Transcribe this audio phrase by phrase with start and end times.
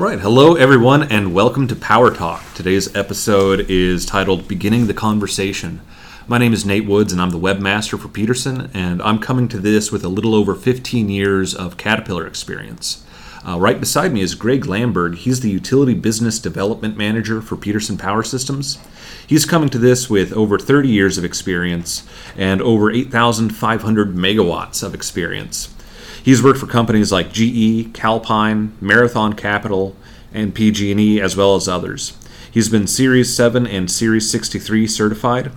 [0.00, 0.20] right.
[0.20, 2.42] Hello, everyone, and welcome to Power Talk.
[2.54, 5.82] Today's episode is titled Beginning the Conversation.
[6.26, 9.58] My name is Nate Woods, and I'm the webmaster for Peterson, and I'm coming to
[9.58, 13.04] this with a little over 15 years of Caterpillar experience.
[13.46, 15.16] Uh, right beside me is Greg Lamberg.
[15.16, 18.78] He's the Utility Business Development Manager for Peterson Power Systems.
[19.26, 22.06] He's coming to this with over 30 years of experience
[22.38, 25.74] and over 8,500 megawatts of experience.
[26.22, 29.96] He's worked for companies like GE, Calpine, Marathon Capital,
[30.32, 32.16] and PG&E, as well as others.
[32.50, 35.52] He's been Series 7 and Series 63 certified,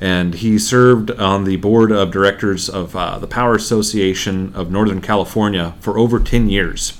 [0.00, 5.00] and he served on the board of directors of uh, the Power Association of Northern
[5.00, 6.92] California for over 10 years.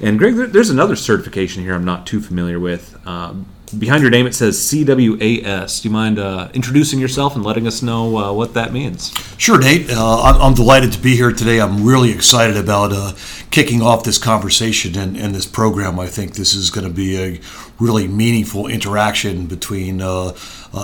[0.00, 2.98] And Greg, there's another certification here I'm not too familiar with.
[3.04, 3.34] Uh,
[3.78, 5.82] behind your name it says CWAS.
[5.82, 9.12] Do you mind uh, introducing yourself and letting us know uh, what that means?
[9.38, 9.90] Sure, Nate.
[9.90, 11.60] Uh, I'm, I'm, delighted to be here today.
[11.60, 13.12] I'm really excited about uh,
[13.50, 15.98] kicking off this conversation and, and, this program.
[15.98, 17.40] I think this is going to be a
[17.78, 20.34] really meaningful interaction between uh,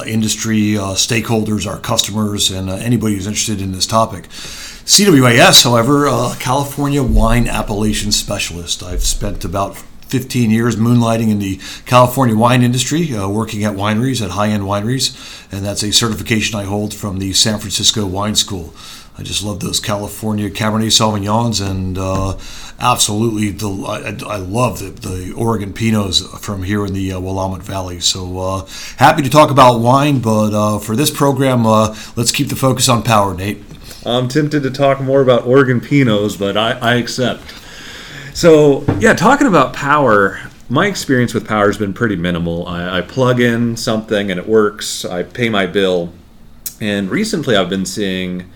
[0.06, 4.25] industry stakeholders, our customers, and anybody who's interested in this topic.
[4.28, 6.08] CWAS, however,
[6.41, 8.82] California Wine Appellation Specialist.
[8.82, 14.20] I've spent about 15 years moonlighting in the California wine industry, uh, working at wineries,
[14.22, 15.16] at high end wineries,
[15.53, 18.75] and that's a certification I hold from the San Francisco Wine School.
[19.16, 22.38] I just love those California Cabernet Sauvignons, and uh,
[22.81, 27.62] absolutely, del- I, I, love the, the, Oregon Pinots from here in the uh, Willamette
[27.62, 28.00] Valley.
[28.00, 28.66] So uh,
[28.97, 32.88] happy to talk about wine, but uh, for this program, uh, let's keep the focus
[32.88, 33.62] on power, Nate.
[34.06, 37.42] I'm tempted to talk more about Oregon Pinots, but I, I accept.
[38.41, 42.66] So yeah, talking about power, my experience with power has been pretty minimal.
[42.66, 45.05] I, I, plug in something and it works.
[45.05, 46.14] I pay my bill,
[46.80, 48.50] and recently I've been seeing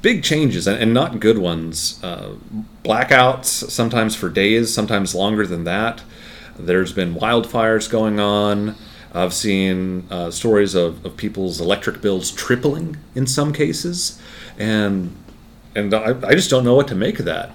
[0.00, 1.98] big changes and, and not good ones.
[2.04, 2.34] Uh,
[2.84, 6.04] blackouts, sometimes for days, sometimes longer than that.
[6.56, 8.76] There's been wildfires going on.
[9.12, 14.22] I've seen uh, stories of, of people's electric bills tripling in some cases,
[14.56, 15.16] and
[15.74, 17.50] and I, I just don't know what to make of that.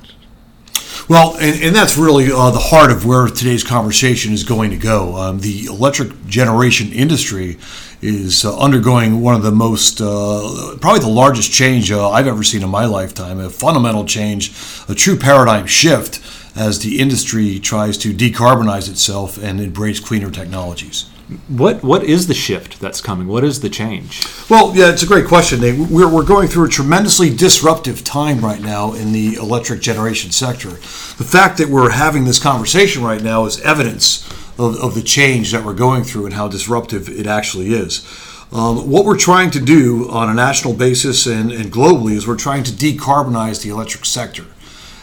[1.08, 4.78] Well, and, and that's really uh, the heart of where today's conversation is going to
[4.78, 5.16] go.
[5.16, 7.60] Um, the electric generation industry
[8.02, 12.44] is uh, undergoing one of the most, uh, probably the largest change uh, I've ever
[12.44, 14.52] seen in my lifetime a fundamental change,
[14.90, 16.20] a true paradigm shift
[16.56, 21.06] as the industry tries to decarbonize itself and embrace cleaner technologies.
[21.48, 23.28] What what is the shift that's coming?
[23.28, 24.28] What is the change?
[24.48, 25.60] Well, yeah, it's a great question.
[25.62, 30.70] We're, we're going through a tremendously disruptive time right now in the electric generation sector.
[30.70, 35.52] The fact that we're having this conversation right now is evidence of, of the change
[35.52, 38.06] that we're going through and how disruptive it actually is.
[38.52, 42.38] Um, what we're trying to do on a national basis and, and globally is we're
[42.38, 44.46] trying to decarbonize the electric sector.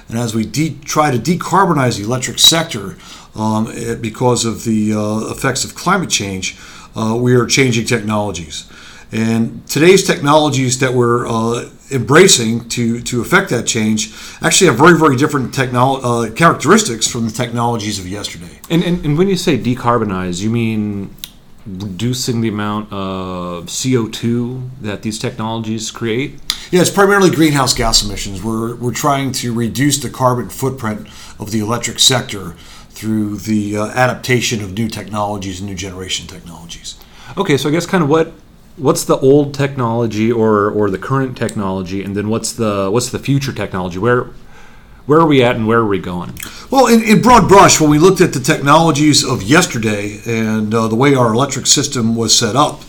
[0.08, 2.96] And as we de- try to decarbonize the electric sector,
[3.34, 3.66] um,
[4.00, 6.58] because of the uh, effects of climate change,
[6.94, 8.68] uh, we are changing technologies.
[9.10, 14.98] And today's technologies that we're uh, embracing to, to affect that change actually have very,
[14.98, 18.60] very different technolo- uh, characteristics from the technologies of yesterday.
[18.70, 21.14] And, and, and when you say decarbonize, you mean
[21.66, 26.40] reducing the amount of CO2 that these technologies create?
[26.70, 28.42] Yeah, it's primarily greenhouse gas emissions.
[28.42, 31.06] We're, we're trying to reduce the carbon footprint
[31.38, 32.54] of the electric sector
[33.02, 36.96] through the uh, adaptation of new technologies and new generation technologies.
[37.36, 38.32] Okay, so I guess kind of what
[38.76, 43.18] what's the old technology or or the current technology, and then what's the what's the
[43.18, 43.98] future technology?
[43.98, 44.28] Where
[45.06, 46.38] where are we at and where are we going?
[46.70, 50.86] Well, in, in broad brush, when we looked at the technologies of yesterday and uh,
[50.86, 52.82] the way our electric system was set up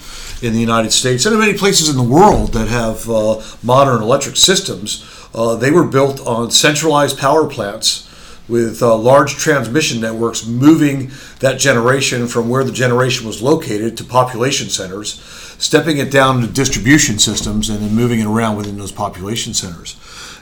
[0.43, 4.03] in the United States and in many places in the world that have uh, modern
[4.03, 5.03] electric systems,
[5.33, 8.07] uh, they were built on centralized power plants
[8.47, 14.03] with uh, large transmission networks moving that generation from where the generation was located to
[14.03, 15.21] population centers,
[15.57, 19.97] stepping it down to distribution systems, and then moving it around within those population centers.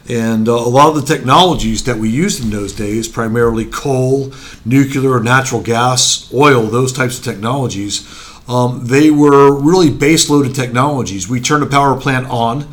[0.09, 4.33] And uh, a lot of the technologies that we used in those days, primarily coal,
[4.65, 8.07] nuclear, natural gas, oil, those types of technologies,
[8.47, 11.29] um, they were really base loaded technologies.
[11.29, 12.67] We turned a power plant on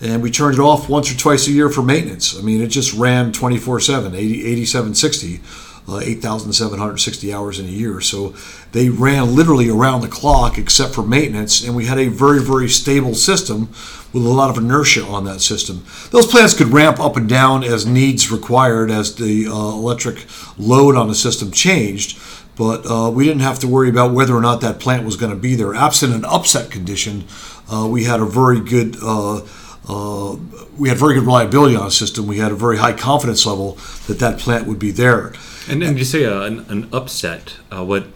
[0.00, 2.38] and we turned it off once or twice a year for maintenance.
[2.38, 5.40] I mean, it just ran 24 7, 8760,
[5.88, 8.00] uh, 8,760 hours in a year.
[8.00, 8.34] So
[8.72, 12.68] they ran literally around the clock except for maintenance, and we had a very, very
[12.68, 13.68] stable system
[14.12, 15.84] with a lot of inertia on that system.
[16.10, 20.26] Those plants could ramp up and down as needs required as the uh, electric
[20.56, 22.18] load on the system changed.
[22.56, 25.32] But uh, we didn't have to worry about whether or not that plant was going
[25.32, 25.74] to be there.
[25.74, 27.24] Absent an upset condition,
[27.68, 28.96] uh, we had a very good
[29.88, 30.36] uh,
[30.78, 32.26] we had very good reliability on the system.
[32.26, 35.32] We had a very high confidence level that that plant would be there.
[35.68, 37.56] And, and you say uh, an, an upset.
[37.70, 38.06] Uh, what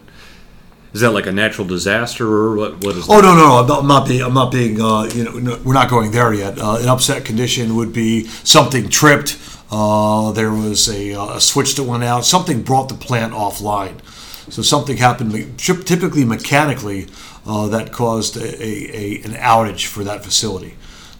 [0.93, 2.83] is that like a natural disaster or what?
[2.83, 3.07] What is?
[3.07, 3.21] Oh that?
[3.21, 3.79] no, no, no!
[3.79, 4.21] I'm not, being.
[4.21, 4.81] I'm not being.
[4.81, 6.57] Uh, you know, no, we're not going there yet.
[6.57, 9.37] Uh, an upset condition would be something tripped.
[9.71, 12.25] Uh, there was a, a switch that went out.
[12.25, 14.03] Something brought the plant offline.
[14.51, 17.05] So something happened, typically mechanically,
[17.45, 20.73] uh, that caused a, a, a an outage for that facility.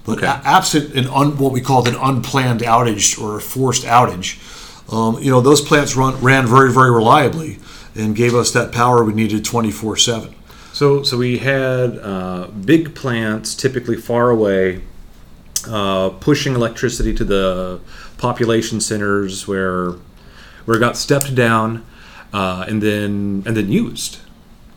[0.05, 0.27] But Okay.
[0.27, 4.37] a- absent an un, what we called an unplanned outage or a forced outage,
[4.91, 7.59] um, you know, those plants run ran very, very reliably
[7.95, 10.33] and gave us that power we needed 24 seven.
[10.73, 14.81] So, so we had uh, big plants, typically far away,
[15.67, 17.79] uh, pushing electricity to the
[18.17, 19.93] population centers where
[20.65, 21.83] where it got stepped down,
[22.33, 24.19] uh, and then and then used.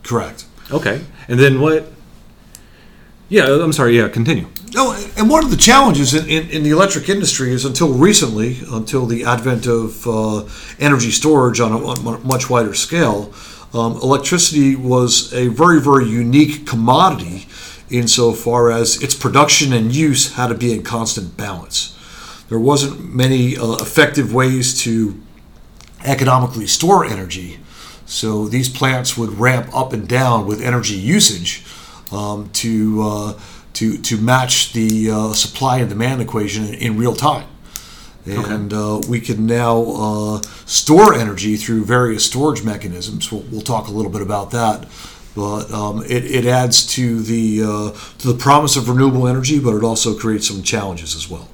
[0.03, 0.45] Correct.
[0.71, 1.91] Okay, and then what?
[3.29, 3.95] Yeah, I'm sorry.
[3.97, 4.47] Yeah, continue.
[4.73, 8.57] No, and one of the challenges in, in, in the electric industry is until recently,
[8.71, 10.45] until the advent of uh,
[10.79, 13.31] energy storage on a, on a much wider scale,
[13.73, 17.47] um, electricity was a very, very unique commodity
[17.91, 21.95] insofar as its production and use had to be in constant balance.
[22.49, 25.21] There wasn't many uh, effective ways to
[26.03, 27.59] economically store energy,
[28.07, 31.63] so these plants would ramp up and down with energy usage
[32.11, 33.33] um, to uh,
[33.73, 37.47] to to match the uh, supply and demand equation in, in real time.
[38.25, 43.29] And uh, we can now uh, store energy through various storage mechanisms.
[43.31, 44.87] We'll, we'll talk a little bit about that.
[45.35, 49.75] But um, it, it adds to the uh, to the promise of renewable energy, but
[49.75, 51.49] it also creates some challenges as well.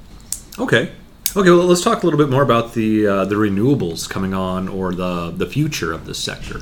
[0.58, 0.92] Okay.
[1.34, 1.50] Okay.
[1.50, 4.92] Well, let's talk a little bit more about the uh, the renewables coming on or
[4.94, 6.60] the the future of this sector.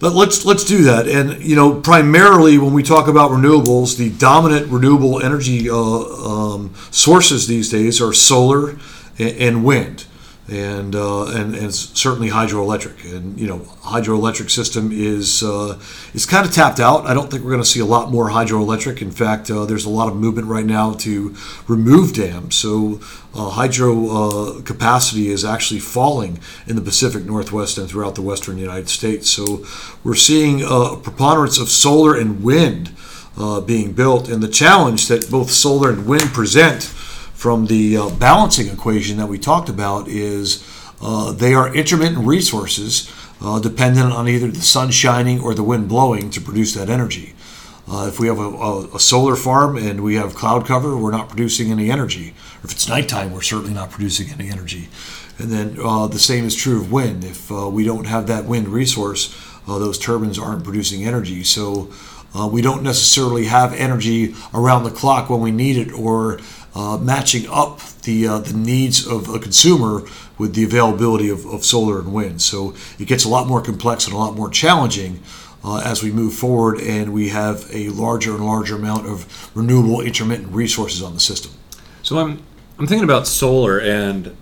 [0.00, 1.06] But let's let's do that.
[1.06, 6.74] And you know, primarily when we talk about renewables, the dominant renewable energy uh, um,
[6.90, 8.70] sources these days are solar
[9.18, 10.06] and, and wind,
[10.50, 13.14] and, uh, and and certainly hydroelectric.
[13.14, 15.78] And you know, hydroelectric system is uh,
[16.12, 17.06] is kind of tapped out.
[17.06, 19.00] I don't think we're going to see a lot more hydroelectric.
[19.00, 21.36] In fact, uh, there's a lot of movement right now to
[21.68, 22.56] remove dams.
[22.56, 23.00] So
[23.32, 28.58] uh, hydro uh, capacity is actually falling in the Pacific Northwest and throughout the western
[28.58, 29.30] United States.
[29.30, 29.64] So
[30.02, 32.90] we're seeing a preponderance of solar and wind
[33.38, 34.28] uh, being built.
[34.28, 36.92] And the challenge that both solar and wind present
[37.40, 40.62] from the uh, balancing equation that we talked about is
[41.00, 43.10] uh, they are intermittent resources
[43.40, 47.32] uh, dependent on either the sun shining or the wind blowing to produce that energy.
[47.90, 51.10] Uh, if we have a, a, a solar farm and we have cloud cover, we're
[51.10, 52.34] not producing any energy.
[52.62, 54.90] If it's nighttime, we're certainly not producing any energy.
[55.38, 57.24] And then uh, the same is true of wind.
[57.24, 59.34] If uh, we don't have that wind resource,
[59.66, 61.44] those turbines aren't producing energy.
[61.44, 61.90] So
[62.50, 66.40] we don't necessarily have energy around the clock when we need it, or
[66.74, 70.02] uh, matching up the uh, the needs of a consumer
[70.38, 72.40] with the availability of, of solar and wind.
[72.40, 75.22] So it gets a lot more complex and a lot more challenging
[75.62, 80.00] uh, as we move forward and we have a larger and larger amount of renewable
[80.00, 81.52] intermittent resources on the system.
[82.02, 82.42] So I'm
[82.78, 84.34] I'm thinking about solar, and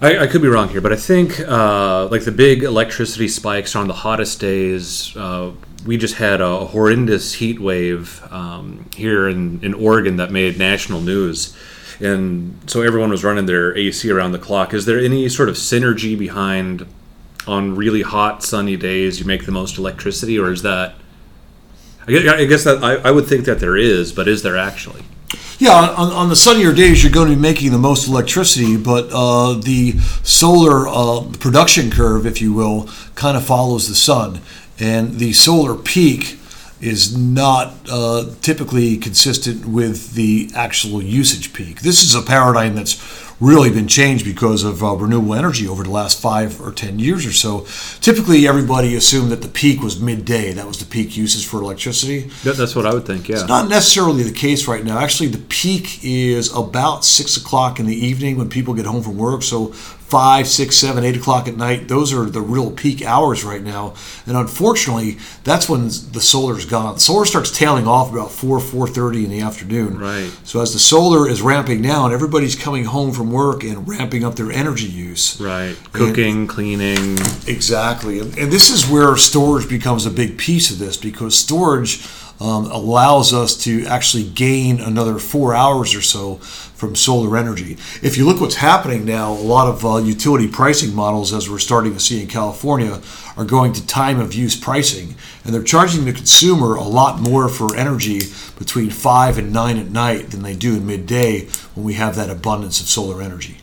[0.00, 3.74] I, I could be wrong here, but I think uh, like the big electricity spikes
[3.74, 5.16] on the hottest days.
[5.16, 5.52] Uh,
[5.84, 11.00] we just had a horrendous heat wave um, here in, in Oregon that made national
[11.00, 11.56] news,
[12.00, 14.72] and so everyone was running their AC around the clock.
[14.72, 16.86] Is there any sort of synergy behind
[17.46, 20.94] on really hot sunny days you make the most electricity, or is that?
[22.06, 24.56] I guess, I guess that I, I would think that there is, but is there
[24.56, 25.02] actually?
[25.60, 29.08] Yeah, on, on the sunnier days, you're going to be making the most electricity, but
[29.10, 34.40] uh, the solar uh, production curve, if you will, kind of follows the sun.
[34.78, 36.38] And the solar peak
[36.80, 41.80] is not uh, typically consistent with the actual usage peak.
[41.80, 42.94] This is a paradigm that's
[43.40, 47.24] really been changed because of uh, renewable energy over the last five or ten years
[47.24, 47.66] or so.
[48.00, 50.52] Typically, everybody assumed that the peak was midday.
[50.52, 52.30] That was the peak usage for electricity.
[52.44, 53.28] That, that's what I would think.
[53.28, 53.36] Yeah.
[53.36, 54.98] It's not necessarily the case right now.
[54.98, 59.16] Actually, the peak is about six o'clock in the evening when people get home from
[59.16, 59.42] work.
[59.42, 59.72] So
[60.08, 61.86] five, six, seven, eight o'clock at night.
[61.86, 63.94] Those are the real peak hours right now.
[64.26, 66.98] And unfortunately, that's when the solar's gone.
[66.98, 69.98] Solar starts tailing off about four, four thirty in the afternoon.
[69.98, 70.30] Right.
[70.44, 74.36] So as the solar is ramping down, everybody's coming home from work and ramping up
[74.36, 75.38] their energy use.
[75.40, 75.76] Right.
[75.92, 77.18] Cooking, cleaning.
[77.46, 78.20] Exactly.
[78.20, 82.02] And, and this is where storage becomes a big piece of this because storage
[82.40, 87.72] um, allows us to actually gain another four hours or so from solar energy.
[88.02, 91.58] If you look what's happening now, a lot of uh, utility pricing models, as we're
[91.58, 93.00] starting to see in California,
[93.36, 95.16] are going to time of use pricing.
[95.44, 98.20] And they're charging the consumer a lot more for energy
[98.56, 102.30] between 5 and 9 at night than they do in midday when we have that
[102.30, 103.58] abundance of solar energy.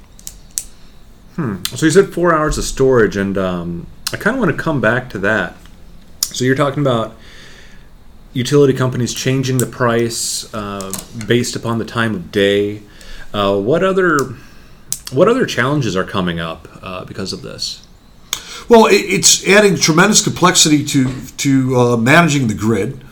[1.36, 1.63] Hmm.
[1.63, 4.79] So you said four hours of storage, and um, I kind of want to come
[4.79, 5.55] back to that.
[6.22, 7.15] So you're talking about
[8.36, 10.92] utility companies changing the price uh,
[11.25, 12.82] based upon the time of day.
[13.34, 14.36] Uh, what other
[15.12, 17.88] what other challenges are coming up uh, because of this?
[18.68, 23.04] Well, it, it's adding tremendous complexity to to uh, managing the grid.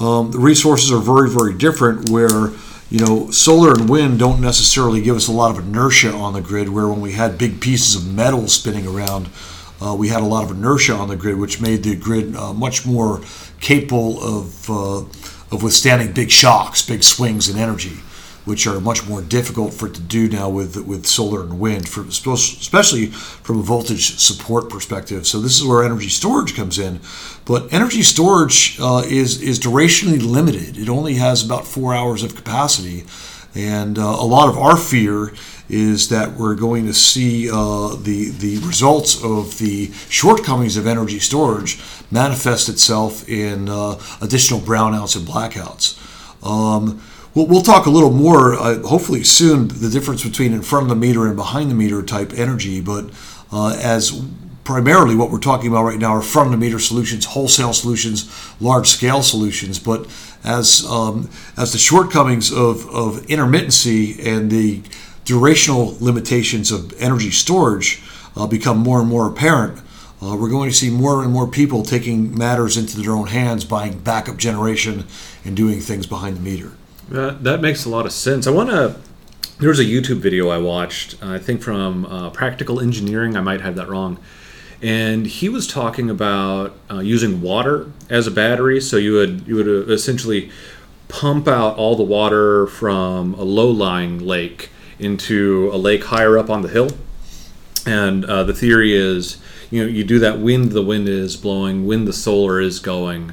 [0.00, 2.10] Um, the resources are very very different.
[2.10, 2.50] Where
[2.88, 6.40] you know solar and wind don't necessarily give us a lot of inertia on the
[6.40, 6.70] grid.
[6.70, 9.28] Where when we had big pieces of metal spinning around,
[9.82, 12.54] uh, we had a lot of inertia on the grid, which made the grid uh,
[12.54, 13.20] much more
[13.62, 14.98] capable of uh,
[15.50, 17.96] of withstanding big shocks, big swings in energy
[18.44, 21.88] which are much more difficult for it to do now with with solar and wind,
[21.88, 25.26] for, especially from a voltage support perspective.
[25.26, 27.00] So this is where energy storage comes in.
[27.44, 30.76] But energy storage uh, is is durationally limited.
[30.76, 33.04] It only has about four hours of capacity,
[33.54, 35.32] and uh, a lot of our fear
[35.68, 41.18] is that we're going to see uh, the the results of the shortcomings of energy
[41.20, 41.80] storage
[42.12, 45.98] manifest itself in uh, additional brownouts and blackouts.
[46.46, 47.02] Um,
[47.34, 50.90] We'll, we'll talk a little more, uh, hopefully soon, the difference between in front of
[50.90, 52.80] the meter and behind the meter type energy.
[52.80, 53.10] But
[53.50, 54.22] uh, as
[54.64, 58.30] primarily what we're talking about right now are front of the meter solutions, wholesale solutions,
[58.60, 59.78] large scale solutions.
[59.78, 60.06] But
[60.44, 64.82] as um, as the shortcomings of, of intermittency and the
[65.24, 68.02] durational limitations of energy storage
[68.36, 69.80] uh, become more and more apparent,
[70.22, 73.64] uh, we're going to see more and more people taking matters into their own hands,
[73.64, 75.04] buying backup generation
[75.44, 76.72] and doing things behind the meter.
[77.12, 78.46] Uh, that makes a lot of sense.
[78.46, 78.96] I want to.
[79.58, 83.36] There was a YouTube video I watched, I think from uh, Practical Engineering.
[83.36, 84.18] I might have that wrong.
[84.80, 88.80] And he was talking about uh, using water as a battery.
[88.80, 90.50] So you would you would uh, essentially
[91.08, 96.62] pump out all the water from a low-lying lake into a lake higher up on
[96.62, 96.90] the hill.
[97.86, 99.36] And uh, the theory is,
[99.72, 103.32] you know, you do that when the wind is blowing, when the solar is going,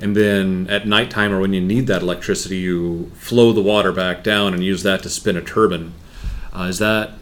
[0.00, 4.22] and then at nighttime or when you need that electricity, you flow the water back
[4.22, 5.94] down and use that to spin a turbine.
[6.54, 7.12] Uh, is that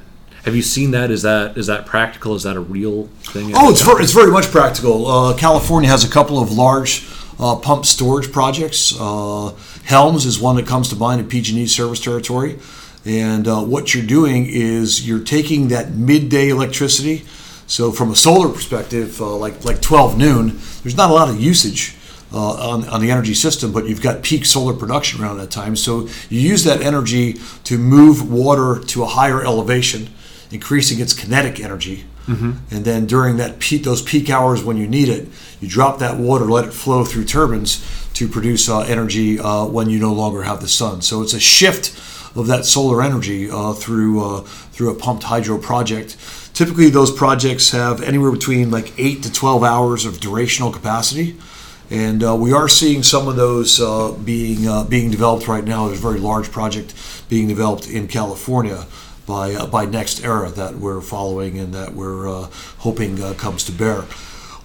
[0.44, 1.10] have you seen that?
[1.12, 2.34] Is that is that practical?
[2.34, 3.52] Is that a real thing?
[3.54, 5.06] Oh, it's very, it's very much practical.
[5.06, 7.06] Uh, California has a couple of large
[7.38, 8.94] uh, pump storage projects.
[8.98, 9.54] Uh,
[9.84, 12.58] Helms is one that comes to mind in PG&E service territory.
[13.04, 17.24] And uh, what you're doing is you're taking that midday electricity.
[17.66, 21.40] So from a solar perspective, uh, like like 12 noon, there's not a lot of
[21.40, 21.96] usage
[22.32, 25.76] uh, on, on the energy system, but you've got peak solar production around that time.
[25.76, 30.08] So you use that energy to move water to a higher elevation,
[30.50, 32.04] increasing its kinetic energy.
[32.26, 32.74] Mm-hmm.
[32.74, 35.28] And then during that peak, those peak hours when you need it,
[35.60, 39.88] you drop that water, let it flow through turbines to produce uh, energy uh, when
[39.88, 41.02] you no longer have the sun.
[41.02, 41.96] So it's a shift
[42.36, 46.16] of that solar energy uh, through uh, through a pumped hydro project.
[46.56, 51.36] Typically, those projects have anywhere between like eight to twelve hours of durational capacity
[51.90, 55.86] and uh, we are seeing some of those uh, being uh, being developed right now.
[55.86, 56.94] There's a very large project
[57.28, 58.86] being developed in California
[59.26, 62.48] by uh, by NextEra that we're following and that we're uh,
[62.78, 64.04] hoping uh, comes to bear.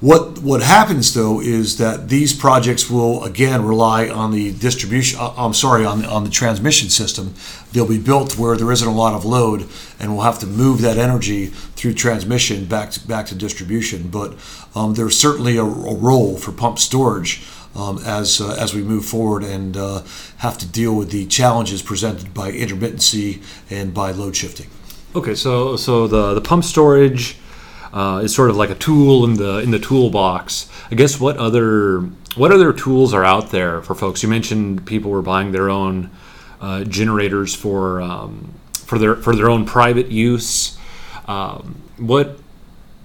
[0.01, 5.19] What what happens though is that these projects will again rely on the distribution.
[5.19, 7.35] Uh, I'm sorry, on the, on the transmission system.
[7.71, 10.81] They'll be built where there isn't a lot of load, and we'll have to move
[10.81, 14.07] that energy through transmission back to back to distribution.
[14.07, 14.33] But
[14.73, 17.43] um, there's certainly a, a, role for pump storage
[17.75, 20.01] um, as uh, as we move forward and uh,
[20.37, 24.65] have to deal with the challenges presented by intermittency and by load shifting.
[25.15, 27.37] Okay, so so the the pump storage
[27.93, 30.69] uh, is sort of like a tool in the in the toolbox.
[30.89, 32.01] I guess what other
[32.35, 34.23] what other tools are out there for folks?
[34.23, 36.09] You mentioned people were buying their own
[36.59, 40.77] uh, generators for um, for their for their own private use.
[41.27, 42.39] Um, what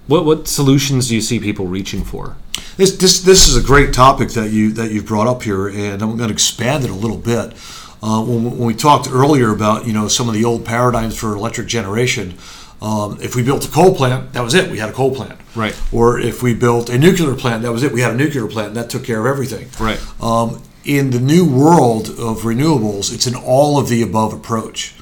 [0.07, 2.37] what what solutions do you see people reaching for?
[2.77, 6.01] This, this this is a great topic that you that you've brought up here, and
[6.01, 7.53] I'm going to expand it a little bit.
[8.01, 11.33] Uh, when, when, we talked earlier about you know some of the old paradigms for
[11.35, 12.37] electric generation,
[12.81, 14.69] um, if we built a coal plant, that was it.
[14.69, 15.39] We had a coal plant.
[15.55, 15.79] Right.
[15.91, 17.91] Or if we built a nuclear plant, that was it.
[17.91, 19.69] We had a nuclear plant, and that took care of everything.
[19.79, 19.99] Right.
[20.21, 24.95] Um, in the new world of renewables, it's an all of the above approach.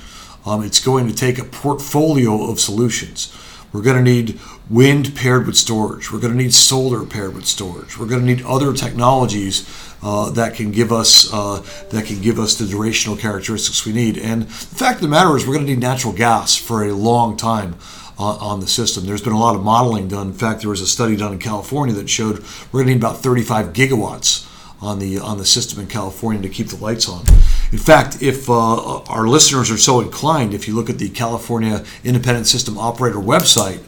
[0.46, 3.36] Um, it's going to take a portfolio of solutions.
[3.74, 4.40] We're going to need
[4.70, 6.12] wind paired with storage.
[6.12, 7.98] We're going to need solar paired with storage.
[7.98, 9.68] We're going to need other technologies
[10.06, 14.20] uh, that can give us uh, that can give us the durational characteristics we need.
[14.20, 16.94] And the fact of the matter is, we're going to need natural gas for a
[16.94, 17.76] long time.
[18.18, 20.28] On, on the system, there's been a lot of modeling done.
[20.28, 23.02] In fact, there was a study done in California that showed we're going to need
[23.02, 24.50] about 35 gigawatts
[24.82, 27.26] on the on the system in California to keep the lights on.
[27.74, 31.84] In fact, if uh, our listeners are so inclined, if you look at the California
[32.06, 33.84] Independent System Operator website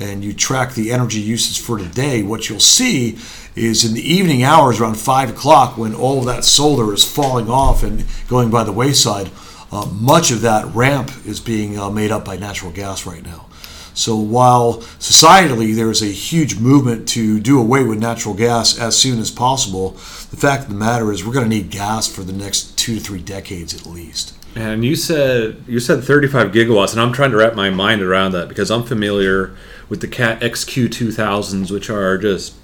[0.00, 3.18] and you track the energy usage for today, what you'll see
[3.54, 7.50] is in the evening hours around 5 o'clock when all of that solar is falling
[7.50, 9.30] off and going by the wayside,
[9.70, 13.46] uh, much of that ramp is being uh, made up by natural gas right now.
[13.92, 18.96] So while societally there is a huge movement to do away with natural gas as
[18.96, 22.22] soon as possible, the fact of the matter is we're going to need gas for
[22.22, 24.34] the next two to three decades at least.
[24.54, 28.32] And you said you said 35 gigawatts, and I'm trying to wrap my mind around
[28.32, 29.54] that because I'm familiar
[29.90, 32.54] with the Cat XQ 2000s, which are just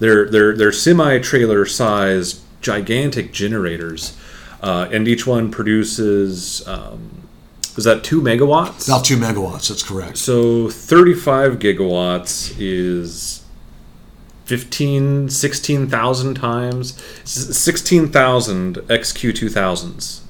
[0.00, 4.18] they're they're they're semi trailer sized gigantic generators,
[4.62, 6.66] uh, and each one produces.
[6.66, 7.28] Um,
[7.76, 8.88] is that two megawatts?
[8.88, 9.68] About two megawatts.
[9.68, 10.16] That's correct.
[10.18, 13.44] So 35 gigawatts is
[14.46, 20.20] 15, 16,000 times 16,000 XQ 2000s.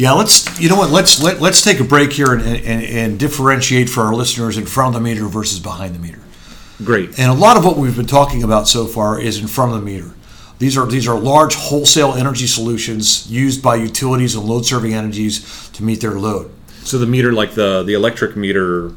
[0.00, 0.58] Yeah, let's.
[0.58, 0.88] You know what?
[0.88, 4.64] Let's let, let's take a break here and, and, and differentiate for our listeners in
[4.64, 6.20] front of the meter versus behind the meter.
[6.82, 7.18] Great.
[7.18, 9.78] And a lot of what we've been talking about so far is in front of
[9.78, 10.14] the meter.
[10.58, 15.68] These are these are large wholesale energy solutions used by utilities and load serving entities
[15.74, 16.50] to meet their load.
[16.82, 18.94] So the meter, like the the electric meter,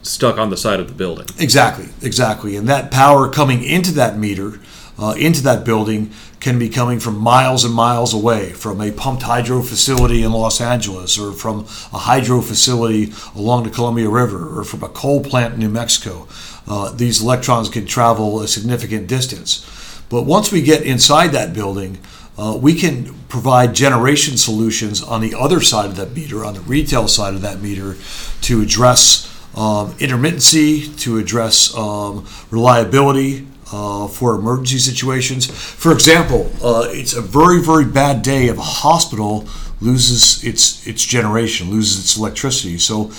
[0.00, 1.26] stuck on the side of the building.
[1.38, 2.56] Exactly, exactly.
[2.56, 4.58] And that power coming into that meter,
[4.98, 6.10] uh, into that building,
[6.40, 10.60] can be coming from miles and miles away, from a pumped hydro facility in Los
[10.60, 11.60] Angeles, or from
[11.92, 16.28] a hydro facility along the Columbia River, or from a coal plant in New Mexico.
[16.66, 19.64] Uh, these electrons can travel a significant distance.
[20.08, 21.98] But once we get inside that building,
[22.36, 26.60] uh, we can provide generation solutions on the other side of that meter, on the
[26.60, 27.96] retail side of that meter,
[28.42, 35.46] to address um, intermittency, to address um, reliability uh, for emergency situations.
[35.46, 39.48] For example, uh, it's a very, very bad day if a hospital
[39.80, 42.78] loses its its generation, loses its electricity.
[42.78, 43.10] So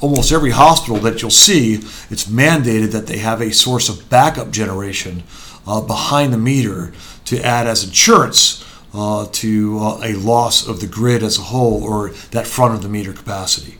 [0.00, 1.74] almost every hospital that you'll see,
[2.10, 5.22] it's mandated that they have a source of backup generation
[5.66, 6.92] uh, behind the meter
[7.26, 11.84] to add as insurance uh, to uh, a loss of the grid as a whole
[11.84, 13.76] or that front of the meter capacity.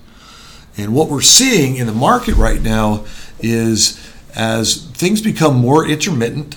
[0.76, 3.04] And what we're seeing in the market right now
[3.38, 3.98] is
[4.34, 6.56] as things become more intermittent,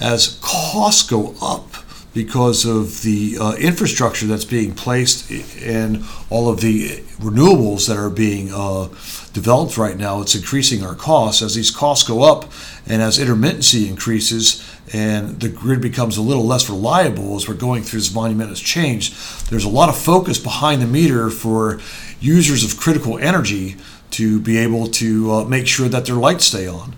[0.00, 1.74] as costs go up
[2.14, 8.08] because of the uh, infrastructure that's being placed and all of the renewables that are
[8.08, 8.86] being uh,
[9.32, 11.42] developed right now, it's increasing our costs.
[11.42, 12.52] As these costs go up
[12.86, 17.82] and as intermittency increases and the grid becomes a little less reliable as we're going
[17.82, 19.10] through this monumentous change,
[19.50, 21.80] there's a lot of focus behind the meter for
[22.20, 23.76] users of critical energy
[24.12, 26.94] to be able to uh, make sure that their lights stay on.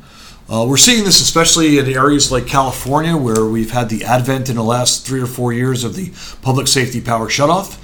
[0.48, 4.54] Uh, we're seeing this especially in areas like California, where we've had the advent in
[4.54, 7.82] the last three or four years of the public safety power shutoff.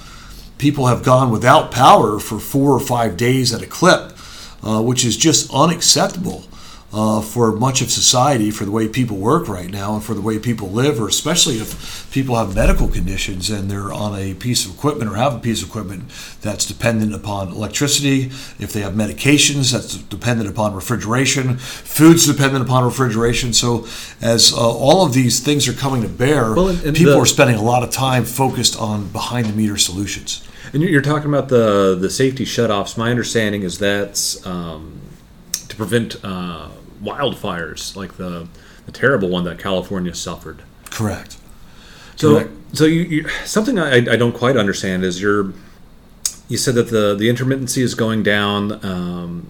[0.57, 4.13] People have gone without power for four or five days at a clip,
[4.63, 6.45] uh, which is just unacceptable
[6.93, 10.21] uh, for much of society, for the way people work right now, and for the
[10.21, 14.63] way people live, or especially if people have medical conditions and they're on a piece
[14.65, 16.03] of equipment or have a piece of equipment
[16.41, 18.25] that's dependent upon electricity.
[18.59, 21.57] If they have medications, that's dependent upon refrigeration.
[21.57, 23.53] Food's dependent upon refrigeration.
[23.53, 23.87] So,
[24.21, 27.19] as uh, all of these things are coming to bear, Well, and- and people the-
[27.19, 30.43] are spending a lot of time focused on behind the meter solutions.
[30.73, 32.97] And you're talking about the the safety shutoffs.
[32.97, 34.93] My understanding is that's um,
[35.69, 36.67] to prevent uh,
[37.03, 38.47] wildfires, like the
[38.85, 40.63] the terrible one that California suffered.
[40.89, 41.37] Correct.
[42.15, 42.51] So, Correct.
[42.73, 45.53] so you, you something I, I don't quite understand is you're
[46.47, 49.47] you said that the the intermittency is going down um,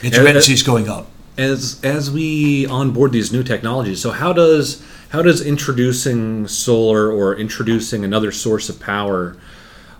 [0.00, 1.08] Intermittency is going up.
[1.36, 4.00] as as we onboard these new technologies.
[4.00, 9.36] So how does how does introducing solar or introducing another source of power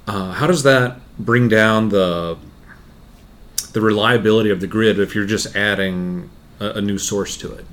[0.08, 2.36] uh, how does that bring down the
[3.72, 7.64] the reliability of the grid if you're just adding a, a new source to it?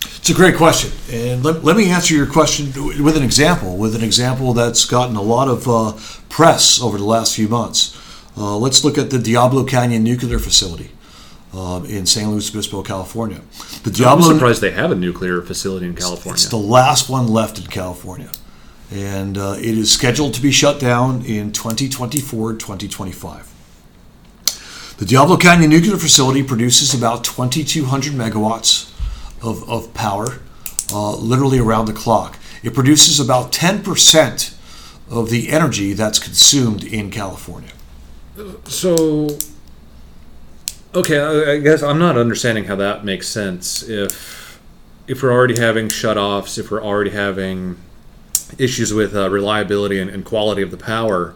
[0.00, 3.76] It's a great question, and let, let me answer your question with an example.
[3.76, 7.96] With an example that's gotten a lot of uh, press over the last few months.
[8.36, 10.90] Uh, let's look at the Diablo Canyon nuclear facility
[11.52, 13.40] um, in San Luis Obispo, California.
[13.82, 16.34] The Diablo, I'm surprised they have a nuclear facility in California.
[16.34, 18.30] it's the last one left in California,
[18.92, 23.57] and uh, it is scheduled to be shut down in 2024 2025.
[24.98, 28.92] The Diablo Canyon nuclear facility produces about 2,200 megawatts
[29.40, 30.40] of, of power,
[30.92, 32.36] uh, literally around the clock.
[32.64, 34.58] It produces about 10%
[35.08, 37.70] of the energy that's consumed in California.
[38.64, 39.28] So,
[40.96, 43.88] okay, I, I guess I'm not understanding how that makes sense.
[43.88, 44.60] If
[45.06, 47.78] if we're already having shutoffs, if we're already having
[48.58, 51.34] issues with uh, reliability and, and, quality of the power.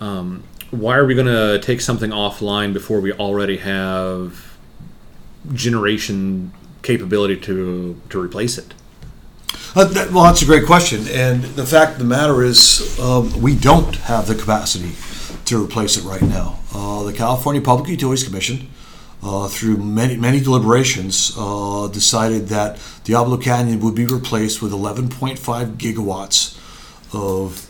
[0.00, 4.56] Um, why are we going to take something offline before we already have
[5.52, 6.52] generation
[6.82, 8.74] capability to to replace it?
[9.74, 13.42] Uh, that, well, that's a great question, and the fact of the matter is, um,
[13.42, 14.92] we don't have the capacity
[15.44, 16.58] to replace it right now.
[16.74, 18.68] Uh, the California Public Utilities Commission,
[19.22, 25.76] uh, through many many deliberations, uh, decided that Diablo Canyon would be replaced with 11.5
[25.76, 26.58] gigawatts
[27.12, 27.65] of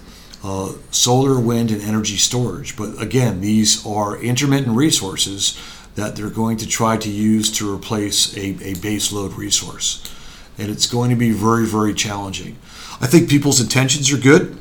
[0.46, 2.76] uh, solar, wind, and energy storage.
[2.76, 5.60] But again, these are intermittent resources
[5.96, 10.08] that they're going to try to use to replace a, a base load resource.
[10.56, 12.58] And it's going to be very, very challenging.
[13.00, 14.56] I think people's intentions are good,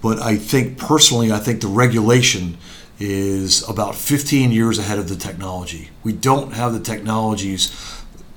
[0.00, 2.56] but I think personally, I think the regulation
[2.98, 5.90] is about 15 years ahead of the technology.
[6.02, 7.70] We don't have the technologies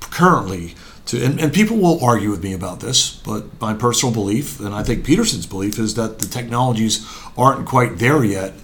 [0.00, 0.74] currently
[1.06, 4.74] to, and, and people will argue with me about this, but my personal belief, and
[4.74, 8.54] I think Peterson's belief, is that the technologies aren't quite there yet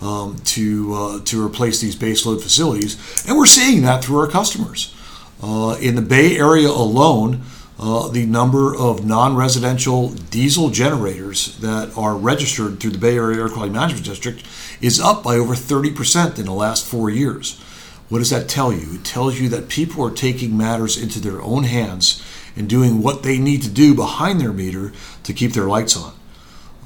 [0.00, 2.96] um, to uh, to replace these baseload facilities,
[3.28, 4.94] and we're seeing that through our customers.
[5.42, 7.42] Uh, in the Bay Area alone,
[7.78, 13.48] uh, the number of non-residential diesel generators that are registered through the Bay Area Air
[13.48, 14.44] Quality Management District
[14.82, 17.58] is up by over 30% in the last four years.
[18.10, 18.96] What does that tell you?
[18.96, 22.22] It tells you that people are taking matters into their own hands
[22.56, 24.92] and doing what they need to do behind their meter
[25.22, 26.12] to keep their lights on.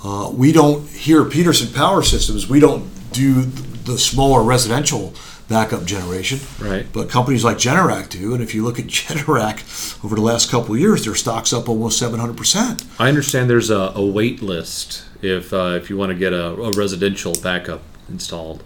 [0.04, 5.14] Uh, we don't, here Peterson Power Systems, we don't do the smaller residential
[5.48, 6.40] backup generation.
[6.60, 6.86] Right.
[6.92, 10.74] But companies like Generac do, and if you look at Generac over the last couple
[10.74, 12.86] of years, their stock's up almost 700%.
[13.00, 16.48] I understand there's a, a wait list if uh, if you want to get a,
[16.48, 18.62] a residential backup installed.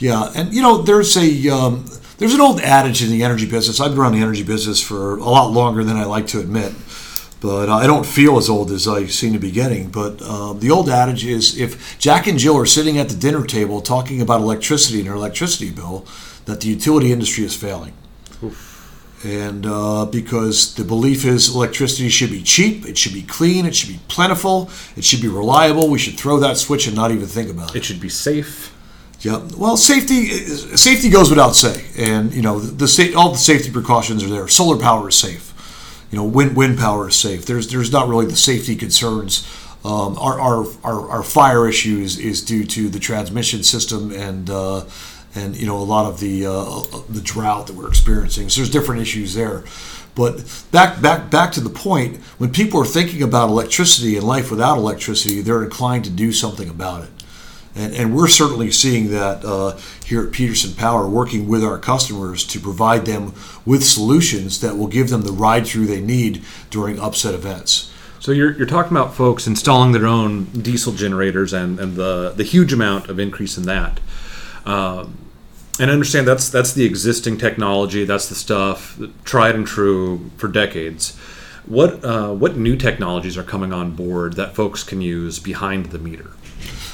[0.00, 1.84] Yeah, and you know, there's a um,
[2.18, 3.80] there's an old adage in the energy business.
[3.80, 6.72] I've been around the energy business for a lot longer than I like to admit,
[7.40, 9.90] but I don't feel as old as I seem to be getting.
[9.90, 13.44] But uh, the old adage is if Jack and Jill are sitting at the dinner
[13.44, 16.06] table talking about electricity and their electricity bill,
[16.46, 17.92] that the utility industry is failing.
[19.22, 23.74] And uh, because the belief is electricity should be cheap, it should be clean, it
[23.74, 25.90] should be plentiful, it should be reliable.
[25.90, 27.80] We should throw that switch and not even think about it.
[27.80, 28.74] It should be safe.
[29.20, 29.46] Yeah.
[29.56, 34.24] Well, safety safety goes without say, and you know the, the all the safety precautions
[34.24, 34.48] are there.
[34.48, 35.52] Solar power is safe.
[36.10, 37.44] You know, wind wind power is safe.
[37.44, 39.46] There's there's not really the safety concerns.
[39.84, 44.84] Um, our, our, our our fire issues is due to the transmission system and uh,
[45.34, 48.48] and you know a lot of the uh, the drought that we're experiencing.
[48.48, 49.64] So there's different issues there.
[50.14, 54.50] But back back back to the point, when people are thinking about electricity and life
[54.50, 57.10] without electricity, they're inclined to do something about it.
[57.74, 62.44] And, and we're certainly seeing that uh, here at Peterson Power, working with our customers
[62.46, 63.32] to provide them
[63.64, 67.92] with solutions that will give them the ride through they need during upset events.
[68.18, 72.44] So you're, you're talking about folks installing their own diesel generators and, and the, the
[72.44, 74.00] huge amount of increase in that.
[74.66, 75.16] Um,
[75.78, 78.04] and I understand that's that's the existing technology.
[78.04, 81.16] That's the stuff tried and true for decades.
[81.64, 85.98] What uh, what new technologies are coming on board that folks can use behind the
[85.98, 86.32] meter?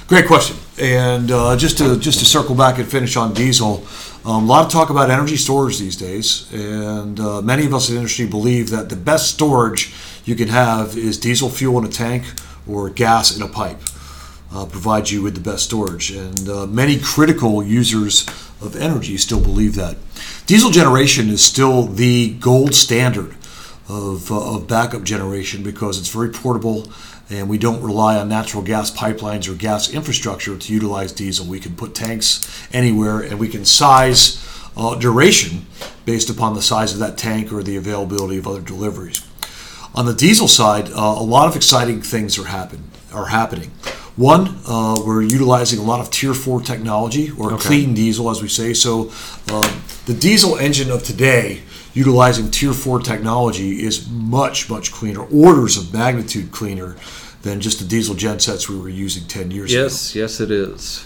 [0.08, 0.56] Great question.
[0.78, 3.84] And uh, just to just to circle back and finish on diesel,
[4.24, 7.88] um, a lot of talk about energy storage these days, and uh, many of us
[7.88, 9.92] in the industry believe that the best storage
[10.24, 12.24] you can have is diesel fuel in a tank
[12.68, 13.80] or gas in a pipe.
[14.52, 18.28] Uh, provides you with the best storage, and uh, many critical users
[18.60, 19.96] of energy still believe that.
[20.46, 23.34] Diesel generation is still the gold standard
[23.88, 26.86] of, uh, of backup generation because it's very portable
[27.28, 31.46] and we don't rely on natural gas pipelines or gas infrastructure to utilize diesel.
[31.46, 34.42] We can put tanks anywhere and we can size
[34.76, 35.66] uh, duration
[36.04, 39.26] based upon the size of that tank or the availability of other deliveries.
[39.94, 43.70] On the diesel side, uh, a lot of exciting things are happen are happening.
[44.16, 47.66] One, uh, we're utilizing a lot of Tier 4 technology or okay.
[47.66, 48.72] clean diesel, as we say.
[48.72, 49.10] So,
[49.48, 51.62] uh, the diesel engine of today
[51.96, 56.94] utilizing Tier 4 technology is much, much cleaner, orders of magnitude cleaner
[57.40, 60.20] than just the diesel gensets we were using 10 years yes, ago.
[60.20, 61.04] Yes, yes, it is.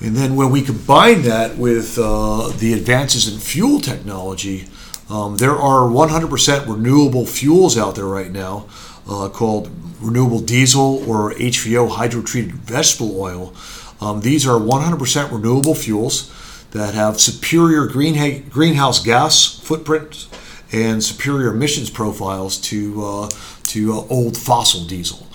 [0.00, 4.68] And then when we combine that with uh, the advances in fuel technology,
[5.10, 8.68] um, there are 100% renewable fuels out there right now
[9.08, 9.70] uh, called
[10.00, 13.54] renewable diesel or HVO, hydrotreated vegetable oil.
[14.00, 16.32] Um, these are 100% renewable fuels
[16.72, 20.28] that have superior green greenhouse gas footprint
[20.72, 23.30] and superior emissions profiles to uh,
[23.64, 25.26] to uh, old fossil diesel.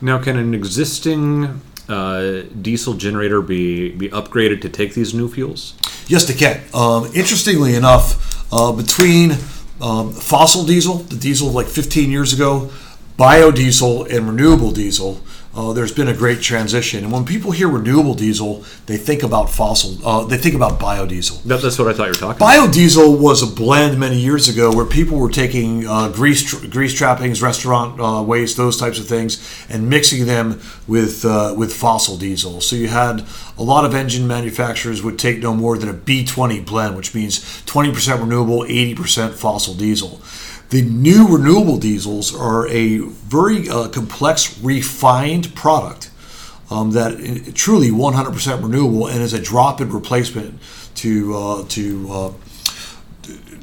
[0.00, 5.74] Now, can an existing uh, diesel generator be be upgraded to take these new fuels?
[6.06, 6.60] Yes, they can.
[6.74, 9.32] Um, interestingly enough, uh, between
[9.80, 12.70] um, fossil diesel, the diesel like 15 years ago,
[13.18, 15.20] biodiesel, and renewable diesel,
[15.56, 17.04] uh, there's been a great transition.
[17.04, 19.96] And when people hear renewable diesel, they think about fossil.
[20.06, 21.42] Uh, they think about biodiesel.
[21.44, 22.44] That, that's what I thought you were talking.
[22.44, 26.94] Biodiesel was a blend many years ago where people were taking uh, grease tr- grease
[26.94, 32.16] trappings, restaurant uh, waste, those types of things, and mixing them with uh, with fossil
[32.16, 32.60] diesel.
[32.60, 33.24] So you had
[33.56, 37.38] a lot of engine manufacturers would take no more than a B20 blend, which means
[37.66, 40.20] 20% renewable, 80% fossil diesel.
[40.70, 46.10] The new renewable diesels are a very uh, complex, refined product
[46.70, 50.60] um, that truly 100% renewable and is a drop-in replacement
[50.96, 52.32] to uh, to, uh,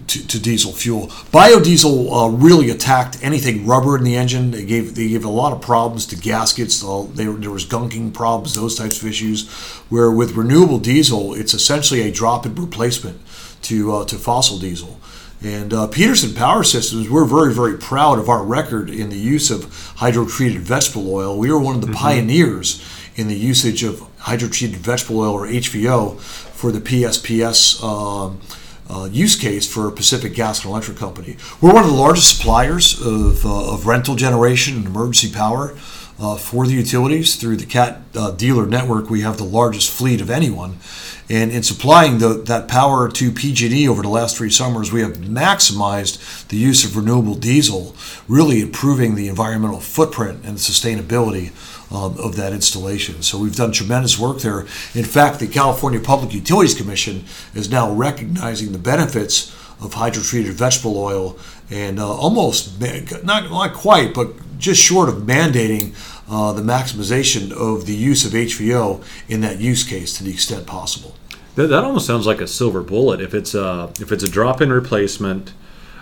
[0.08, 1.08] to to diesel fuel.
[1.32, 4.52] Biodiesel uh, really attacked anything rubber in the engine.
[4.52, 6.84] They gave they gave a lot of problems to gaskets.
[6.84, 9.50] Uh, they, there was gunking problems, those types of issues.
[9.90, 13.20] Where with renewable diesel, it's essentially a drop-in replacement
[13.64, 15.00] to uh, to fossil diesel.
[15.44, 19.50] And uh, Peterson Power Systems, we're very, very proud of our record in the use
[19.50, 19.66] of
[19.98, 21.36] hydrotreated vegetable oil.
[21.38, 22.84] We were one of the pioneers
[23.16, 28.40] in the usage of hydrotreated vegetable oil or HVO for the PSPS um,
[28.88, 31.38] uh, use case for Pacific Gas and Electric Company.
[31.60, 35.76] We're one of the largest suppliers of, uh, of rental generation and emergency power
[36.22, 39.10] uh, for the utilities through the CAT uh, dealer network.
[39.10, 40.78] We have the largest fleet of anyone.
[41.30, 45.18] And in supplying the, that power to PG&E over the last three summers, we have
[45.18, 47.96] maximized the use of renewable diesel,
[48.28, 51.52] really improving the environmental footprint and the sustainability
[51.92, 53.24] um, of that installation.
[53.24, 54.62] So we've done tremendous work there.
[54.94, 60.98] In fact, the California Public Utilities Commission is now recognizing the benefits of hydrotreated vegetable
[60.98, 61.40] oil
[61.72, 62.80] and uh, almost
[63.24, 65.94] not not quite, but just short of mandating
[66.30, 70.66] uh, the maximization of the use of HVO in that use case to the extent
[70.66, 71.16] possible.
[71.56, 73.20] That, that almost sounds like a silver bullet.
[73.20, 75.54] If it's a if it's a drop-in replacement,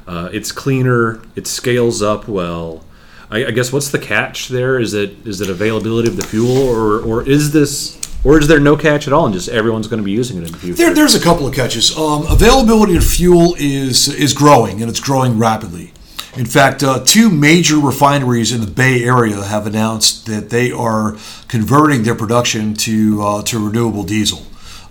[0.05, 1.21] uh, it's cleaner.
[1.35, 2.85] It scales up well.
[3.31, 4.79] I, I guess what's the catch there?
[4.79, 8.59] Is it is it availability of the fuel, or or is this or is there
[8.59, 10.75] no catch at all, and just everyone's going to be using it in the future?
[10.75, 11.97] There, there's a couple of catches.
[11.97, 15.93] Um, availability of fuel is is growing, and it's growing rapidly.
[16.35, 21.17] In fact, uh, two major refineries in the Bay Area have announced that they are
[21.47, 24.45] converting their production to uh, to renewable diesel.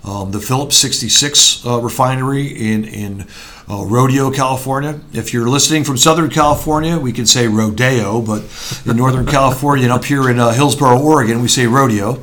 [0.05, 3.27] Um, the Phillips 66 uh, refinery in in
[3.71, 5.01] uh, Rodeo, California.
[5.13, 8.43] If you're listening from Southern California, we can say Rodeo, but
[8.85, 12.19] in Northern California and up here in uh, Hillsboro, Oregon, we say Rodeo.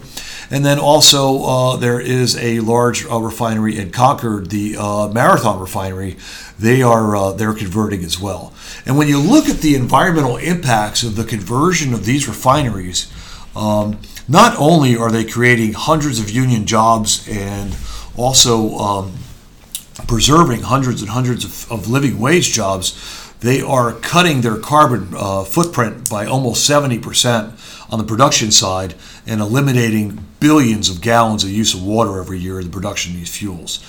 [0.52, 5.60] And then also uh, there is a large uh, refinery in Concord, the uh, Marathon
[5.60, 6.18] Refinery.
[6.60, 8.54] They are uh, they're converting as well.
[8.86, 13.12] And when you look at the environmental impacts of the conversion of these refineries,
[13.56, 17.76] um, not only are they creating hundreds of union jobs and
[18.18, 19.14] also um,
[20.08, 25.44] preserving hundreds and hundreds of, of living wage jobs, they are cutting their carbon uh,
[25.44, 27.52] footprint by almost 70%
[27.90, 28.96] on the production side
[29.26, 33.18] and eliminating billions of gallons of use of water every year in the production of
[33.18, 33.80] these fuels.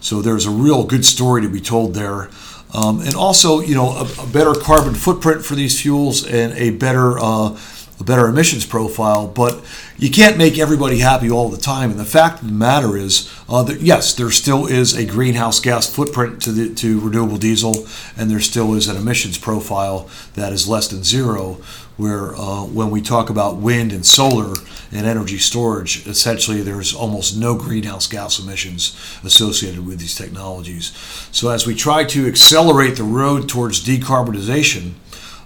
[0.00, 2.28] So there's a real good story to be told there.
[2.74, 6.70] Um, and also, you know, a, a better carbon footprint for these fuels and a
[6.70, 7.56] better uh,
[8.02, 9.62] a better emissions profile, but
[9.96, 11.90] you can't make everybody happy all the time.
[11.90, 15.60] And the fact of the matter is, uh, that yes, there still is a greenhouse
[15.60, 17.86] gas footprint to the to renewable diesel,
[18.16, 21.58] and there still is an emissions profile that is less than zero.
[22.02, 24.54] Where uh, when we talk about wind and solar
[24.90, 30.90] and energy storage, essentially there's almost no greenhouse gas emissions associated with these technologies.
[31.30, 34.94] So as we try to accelerate the road towards decarbonization.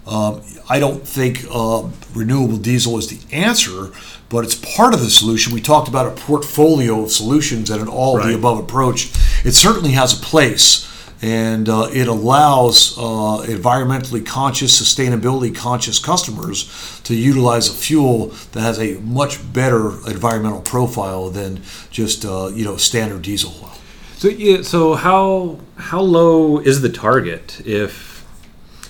[0.07, 0.40] Um,
[0.71, 1.83] I don't think uh,
[2.14, 3.90] renewable diesel is the answer,
[4.29, 5.53] but it's part of the solution.
[5.53, 8.31] We talked about a portfolio of solutions and an all of Right.
[8.33, 9.11] the above approach.
[9.45, 10.87] It certainly has a place,
[11.27, 18.61] and uh, it allows uh, environmentally conscious, sustainability conscious customers to utilize a fuel that
[18.61, 21.61] has a much better environmental profile than
[21.91, 23.73] just uh, you know standard diesel oil.
[24.17, 28.25] So yeah, so how how low is the target if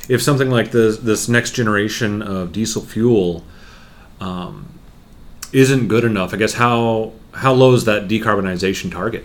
[0.06, 3.44] if something like this this next generation of diesel fuel
[4.20, 4.68] um,
[5.52, 6.34] isn't good enough?
[6.34, 9.24] I guess how how low is that decarbonization target?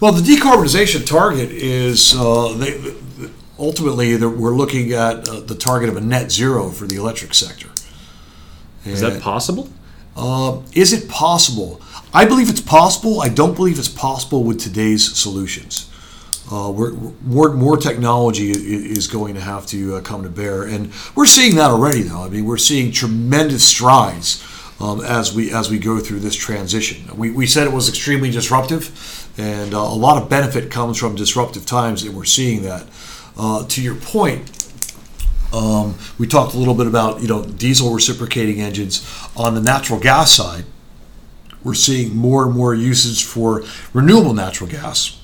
[0.00, 2.94] Well, the decarbonization target is uh, they,
[3.58, 7.34] ultimately that we're looking at uh, the target of a net zero for the electric
[7.34, 7.68] sector.
[8.84, 9.68] Is that possible?
[10.16, 11.80] Uh, is it possible?
[12.14, 13.20] I believe it's possible.
[13.20, 15.90] I don't believe it's possible with today's solutions.
[16.50, 20.92] Uh, we're, more more technology is going to have to uh, come to bear, and
[21.14, 22.02] we're seeing that already.
[22.02, 24.42] Though I mean, we're seeing tremendous strides
[24.80, 27.04] um, as we as we go through this transition.
[27.16, 31.14] We, we said it was extremely disruptive, and uh, a lot of benefit comes from
[31.14, 32.86] disruptive times, and we're seeing that.
[33.36, 34.50] Uh, to your point,
[35.50, 39.00] Um, we talked a little bit about you know diesel reciprocating engines.
[39.34, 40.64] On the natural gas side,
[41.64, 45.16] we're seeing more and more uses for renewable natural gas,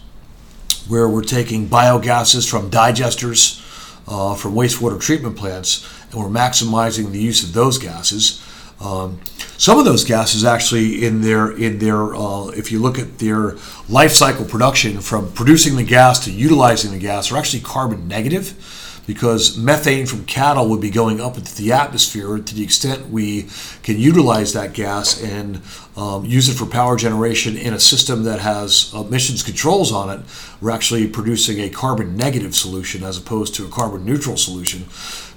[0.88, 3.60] where we're taking biogases from digesters,
[4.08, 8.40] uh, from wastewater treatment plants, and we're maximizing the use of those gases.
[8.80, 9.20] Um,
[9.56, 13.56] some of those gases actually in their in their uh, if you look at their
[13.88, 19.00] life cycle production from producing the gas to utilizing the gas are actually carbon negative
[19.06, 23.46] because methane from cattle would be going up into the atmosphere to the extent we
[23.82, 25.60] can utilize that gas and
[25.96, 30.24] um, use it for power generation in a system that has emissions controls on it
[30.64, 34.86] we're actually producing a carbon negative solution as opposed to a carbon neutral solution.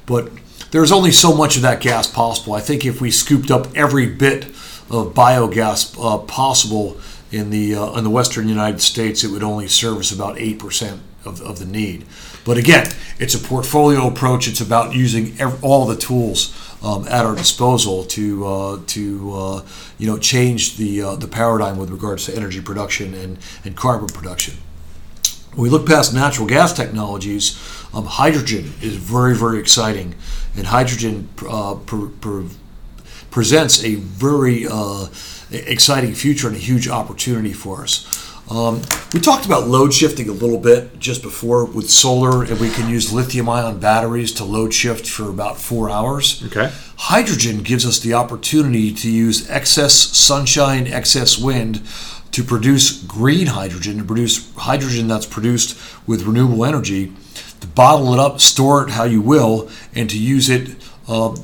[0.06, 0.32] But
[0.72, 2.54] there's only so much of that gas possible.
[2.54, 4.46] I think if we scooped up every bit
[4.90, 6.98] of biogas uh, possible
[7.32, 11.02] in the uh, in the western United States, it would only service about eight percent
[11.26, 12.06] of, of the need.
[12.46, 14.48] But again, it's a portfolio approach.
[14.48, 19.62] It's about using every, all the tools um, at our disposal to uh, to uh,
[19.98, 24.08] you know change the uh, the paradigm with regards to energy production and, and carbon
[24.08, 24.56] production.
[25.58, 27.58] When we look past natural gas technologies,
[27.92, 30.14] um, hydrogen is very, very exciting,
[30.56, 32.44] and hydrogen uh, per, per
[33.32, 35.08] presents a very uh,
[35.50, 38.06] exciting future and a huge opportunity for us.
[38.52, 42.70] Um, we talked about load shifting a little bit just before with solar, and we
[42.70, 46.44] can use lithium ion batteries to load shift for about four hours.
[46.46, 46.72] Okay.
[46.98, 51.82] Hydrogen gives us the opportunity to use excess sunshine, excess wind
[52.32, 57.14] to produce green hydrogen, to produce hydrogen that's produced with renewable energy,
[57.60, 60.76] to bottle it up, store it how you will, and to use it
[61.08, 61.36] uh,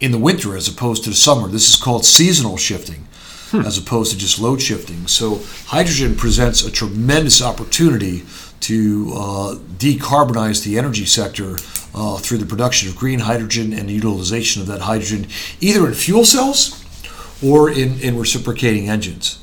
[0.00, 1.48] in the winter as opposed to the summer.
[1.48, 3.06] This is called seasonal shifting.
[3.50, 3.62] Hmm.
[3.62, 5.08] As opposed to just load shifting.
[5.08, 8.22] So, hydrogen presents a tremendous opportunity
[8.60, 11.56] to uh, decarbonize the energy sector
[11.92, 15.26] uh, through the production of green hydrogen and the utilization of that hydrogen
[15.60, 16.84] either in fuel cells
[17.42, 19.40] or in, in reciprocating engines.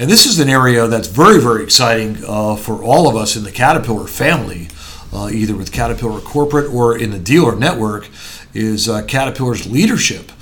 [0.00, 3.42] And this is an area that's very, very exciting uh, for all of us in
[3.42, 4.68] the Caterpillar family,
[5.12, 8.08] uh, either with Caterpillar Corporate or in the dealer network,
[8.54, 10.32] is uh, Caterpillar's leadership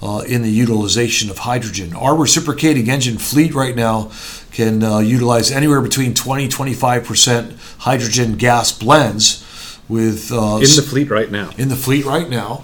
[0.00, 1.96] uh, in the utilization of hydrogen.
[1.96, 4.12] Our reciprocating engine fleet right now
[4.52, 9.44] can uh, utilize anywhere between 20 25% hydrogen gas blends
[9.88, 11.50] with uh, in the fleet right now.
[11.58, 12.62] In the fleet right now,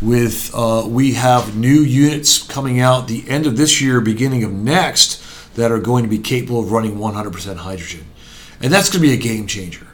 [0.00, 0.54] with
[0.86, 5.24] we have new units coming out the end of this year, beginning of next
[5.56, 8.06] that are going to be capable of running 100% hydrogen,
[8.60, 9.86] and that's going to be a game changer.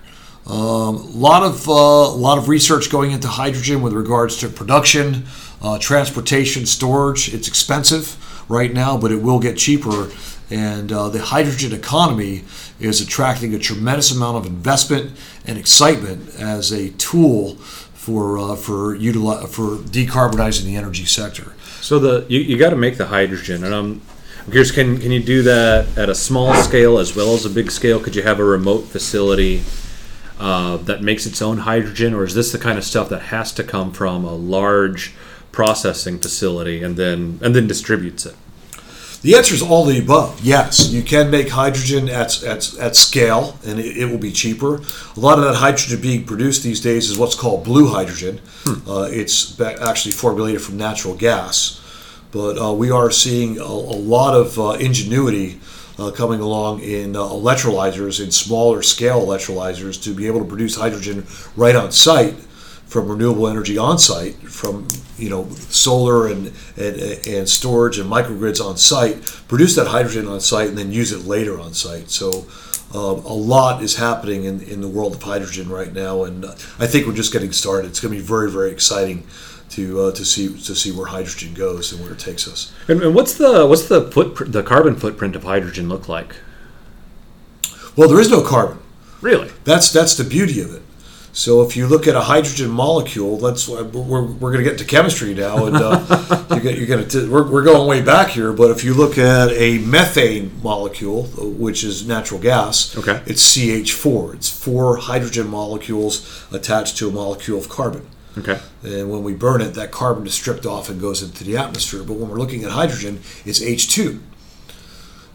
[0.46, 4.48] A um, lot of a uh, lot of research going into hydrogen with regards to
[4.48, 5.24] production,
[5.62, 7.32] uh, transportation, storage.
[7.32, 8.18] It's expensive
[8.50, 10.10] right now, but it will get cheaper.
[10.50, 12.42] And uh, the hydrogen economy
[12.80, 15.12] is attracting a tremendous amount of investment
[15.46, 21.52] and excitement as a tool for uh, for for decarbonizing the energy sector.
[21.80, 24.02] So the you, you got to make the hydrogen, and I'm
[24.44, 27.50] I'm curious, can, can you do that at a small scale as well as a
[27.50, 28.00] big scale?
[28.00, 29.62] Could you have a remote facility
[30.40, 33.52] uh, that makes its own hydrogen, or is this the kind of stuff that has
[33.52, 35.14] to come from a large
[35.52, 38.34] processing facility and then and then distributes it?
[39.20, 40.40] The answer is all the above.
[40.42, 44.82] Yes, you can make hydrogen at, at, at scale and it, it will be cheaper.
[45.16, 48.40] A lot of that hydrogen being produced these days is what's called blue hydrogen.
[48.64, 48.90] Hmm.
[48.90, 51.80] Uh, it's actually formulated from natural gas.
[52.32, 55.60] But uh, we are seeing a, a lot of uh, ingenuity
[55.98, 60.76] uh, coming along in uh, electrolyzers, in smaller scale electrolyzers, to be able to produce
[60.76, 62.34] hydrogen right on site
[62.86, 68.64] from renewable energy on site, from you know solar and, and, and storage and microgrids
[68.64, 72.10] on site, produce that hydrogen on site, and then use it later on site.
[72.10, 72.46] So.
[72.94, 76.86] Uh, a lot is happening in, in the world of hydrogen right now, and I
[76.86, 77.88] think we're just getting started.
[77.88, 79.26] It's going to be very, very exciting
[79.72, 82.72] to uh, to see to see where hydrogen goes and where it takes us.
[82.88, 86.36] And, and what's the what's the footprint, the carbon footprint of hydrogen look like?
[87.96, 88.78] Well, there is no carbon.
[89.20, 89.50] Really?
[89.64, 90.82] That's that's the beauty of it.
[91.34, 94.84] So if you look at a hydrogen molecule, that's we're, we're going to get to
[94.84, 98.52] chemistry now, and uh, you get, you're going to we're, we're going way back here.
[98.52, 104.34] But if you look at a methane molecule, which is natural gas, okay, it's CH4.
[104.34, 108.06] It's four hydrogen molecules attached to a molecule of carbon.
[108.38, 108.60] Okay.
[108.82, 112.02] And when we burn it, that carbon is stripped off and goes into the atmosphere.
[112.02, 114.20] But when we're looking at hydrogen, it's H2.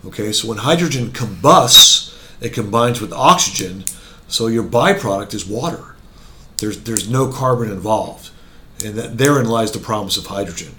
[0.05, 3.83] Okay, so when hydrogen combusts, it combines with oxygen,
[4.27, 5.95] so your byproduct is water.
[6.57, 8.31] There's, there's no carbon involved.
[8.83, 10.75] And that, therein lies the promise of hydrogen.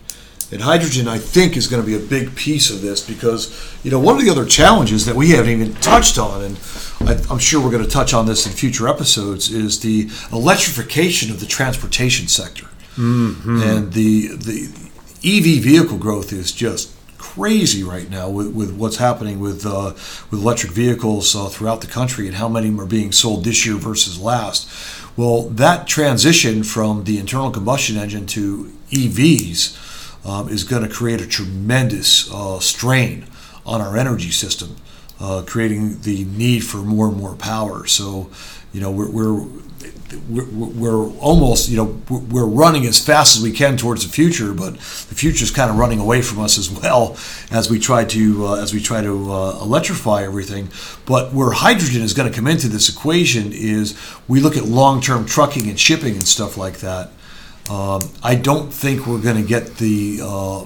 [0.51, 3.90] And hydrogen, I think, is going to be a big piece of this because, you
[3.90, 6.59] know, one of the other challenges that we haven't even touched on, and
[7.01, 11.30] I, I'm sure we're going to touch on this in future episodes, is the electrification
[11.30, 12.66] of the transportation sector.
[13.62, 14.68] and the the
[15.22, 19.92] EV vehicle growth is just crazy right now with, with what's happening with uh,
[20.30, 23.76] with electric vehicles uh, throughout the country and how many are being sold this year
[23.76, 24.68] versus last.
[25.16, 29.76] Well, that transition from the internal combustion engine to EVs
[30.24, 33.26] um, is going to create a tremendous uh, strain
[33.64, 34.76] on our energy system,
[35.20, 37.86] uh, creating the need for more and more power.
[37.86, 38.30] So,
[38.72, 39.46] you know, we're, we're
[40.28, 44.74] we're, almost, you know, we're running as fast as we can towards the future, but
[44.74, 47.16] the future is kind of running away from us as well
[47.50, 50.68] as we try to uh, as we try to uh, electrify everything.
[51.04, 55.26] But where hydrogen is going to come into this equation is we look at long-term
[55.26, 57.10] trucking and shipping and stuff like that.
[57.70, 60.64] Um, I don't think we're going to get the uh,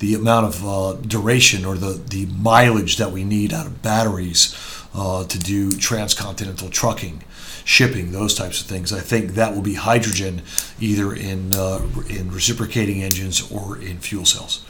[0.00, 4.56] the amount of uh, duration or the, the mileage that we need out of batteries
[4.94, 7.22] uh, to do transcontinental trucking
[7.64, 8.92] shipping, those types of things.
[8.92, 10.42] I think that will be hydrogen
[10.80, 14.66] either in uh, in reciprocating engines or in fuel cells.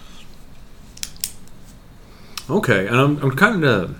[2.48, 3.96] Okay, and I'm, I'm kind of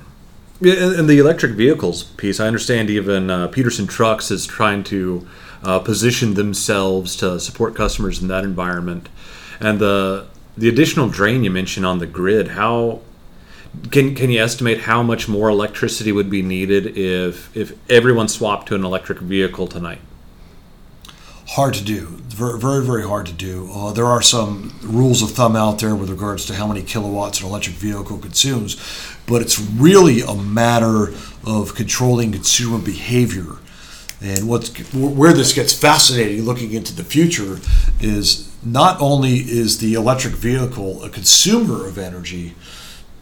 [0.61, 2.41] yeah, and the electric vehicles piece.
[2.41, 5.27] I understand even uh, Peterson Trucks is trying to
[5.63, 9.09] uh, position themselves to support customers in that environment,
[9.61, 12.49] and the the additional drain you mentioned on the grid.
[12.49, 13.01] How
[13.91, 18.69] can can you estimate how much more electricity would be needed if if everyone swapped
[18.69, 20.01] to an electric vehicle tonight?
[21.55, 23.71] Hard to do, very very, hard to do.
[23.73, 27.41] Uh, there are some rules of thumb out there with regards to how many kilowatts
[27.41, 28.77] an electric vehicle consumes,
[29.27, 31.13] but it's really a matter
[31.45, 33.60] of controlling consumer behavior.
[34.23, 37.59] And what's where this gets fascinating, looking into the future,
[38.01, 42.55] is not only is the electric vehicle a consumer of energy,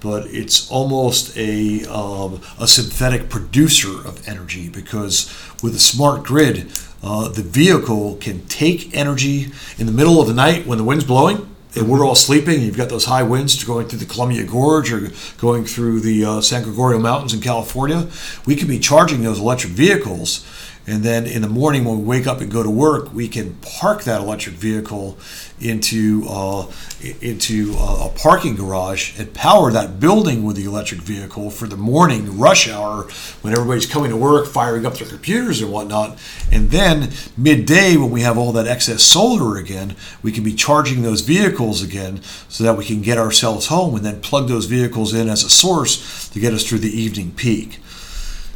[0.01, 5.33] but it's almost a, um, a synthetic producer of energy because
[5.63, 6.71] with a smart grid,
[7.03, 11.05] uh, the vehicle can take energy in the middle of the night when the wind's
[11.05, 12.63] blowing and we're all sleeping.
[12.63, 16.41] You've got those high winds going through the Columbia Gorge or going through the uh,
[16.41, 18.09] San Gorgonio Mountains in California.
[18.47, 20.47] We could be charging those electric vehicles
[20.89, 23.57] and then in the morning, when we wake up and go to work, we can
[23.57, 25.19] park that electric vehicle
[25.61, 26.67] into uh,
[27.21, 32.39] into a parking garage and power that building with the electric vehicle for the morning
[32.39, 33.03] rush hour
[33.43, 36.19] when everybody's coming to work, firing up their computers and whatnot.
[36.51, 41.03] And then midday, when we have all that excess solar again, we can be charging
[41.03, 45.13] those vehicles again so that we can get ourselves home and then plug those vehicles
[45.13, 47.79] in as a source to get us through the evening peak.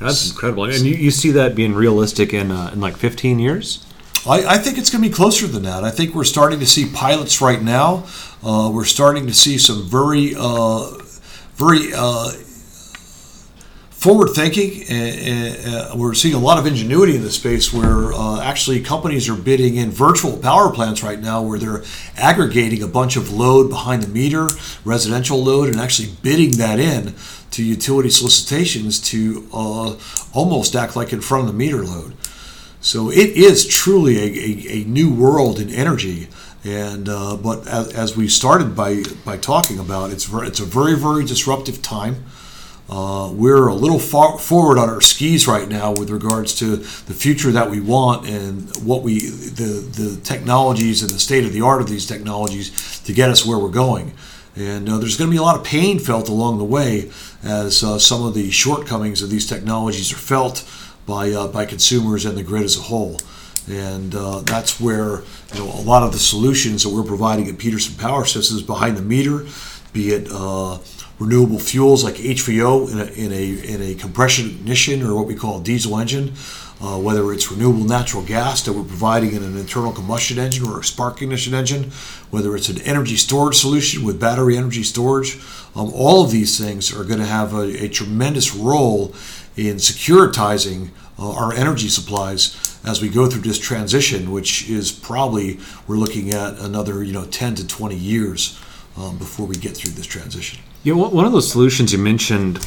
[0.03, 0.65] That's incredible.
[0.65, 3.87] And you, you see that being realistic in, uh, in like 15 years?
[4.27, 5.83] I, I think it's going to be closer than that.
[5.85, 8.07] I think we're starting to see pilots right now.
[8.43, 10.91] Uh, we're starting to see some very, uh,
[11.55, 12.31] very uh,
[13.91, 18.81] forward thinking, and, we're seeing a lot of ingenuity in the space where uh, actually
[18.81, 21.83] companies are bidding in virtual power plants right now where they're
[22.17, 24.49] aggregating a bunch of load behind the meter,
[24.85, 27.15] residential load, and actually bidding that in
[27.53, 29.97] to utility solicitations to uh,
[30.35, 32.15] almost act like in front of the meter load.
[32.81, 36.29] So it is truly a, a, a new world in energy.
[36.65, 40.65] And uh, but as, as, we started by by talking about, it's very, it's a
[40.65, 42.25] very very disruptive time.
[42.89, 47.15] Uh, we're a little far forward on our skis right now with regards to the
[47.15, 51.63] future that we want and what we the the technologies and the state of the
[51.63, 54.13] art of these technologies to get us where we're going.
[54.55, 57.11] And uh, there's going to be a lot of pain felt along the way
[57.43, 60.69] as uh, some of the shortcomings of these technologies are felt
[61.07, 63.19] by, uh, by consumers and the grid as a whole.
[63.69, 65.23] And uh, that's where
[65.53, 68.97] you know, a lot of the solutions that we're providing at Peterson Power Systems behind
[68.97, 69.47] the meter,
[69.93, 70.79] be it uh,
[71.19, 75.35] renewable fuels like HVO in a, in a, in a compression ignition or what we
[75.35, 76.33] call a diesel engine,
[76.83, 80.81] uh, whether it's renewable natural gas that we're providing in an internal combustion engine or
[80.81, 81.93] a spark ignition engine,
[82.31, 85.37] whether it's an energy storage solution with battery energy storage.
[85.77, 89.15] Um, all of these things are going to have a, a, tremendous role
[89.57, 95.61] in securitizing uh, our energy supplies as we go through this transition, which is probably
[95.87, 98.61] we're looking at another you know 10 to 20 years
[98.97, 100.61] um, before we get through this transition.
[100.83, 102.59] Yeah, one of those solutions you mentioned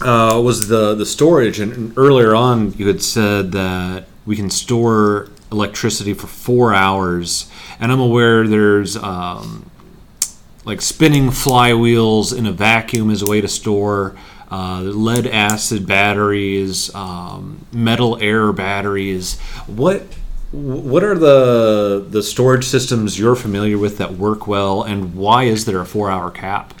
[0.00, 5.28] uh, was the the storage, and earlier on you had said that we can store
[5.52, 9.70] electricity for four hours, and I'm aware there's um,
[10.64, 14.16] like spinning flywheels in a vacuum as a way to store.
[14.50, 19.40] Uh, lead acid batteries, um, metal air batteries.
[19.66, 20.02] What
[20.52, 25.64] what are the the storage systems you're familiar with that work well, and why is
[25.64, 26.72] there a four hour cap?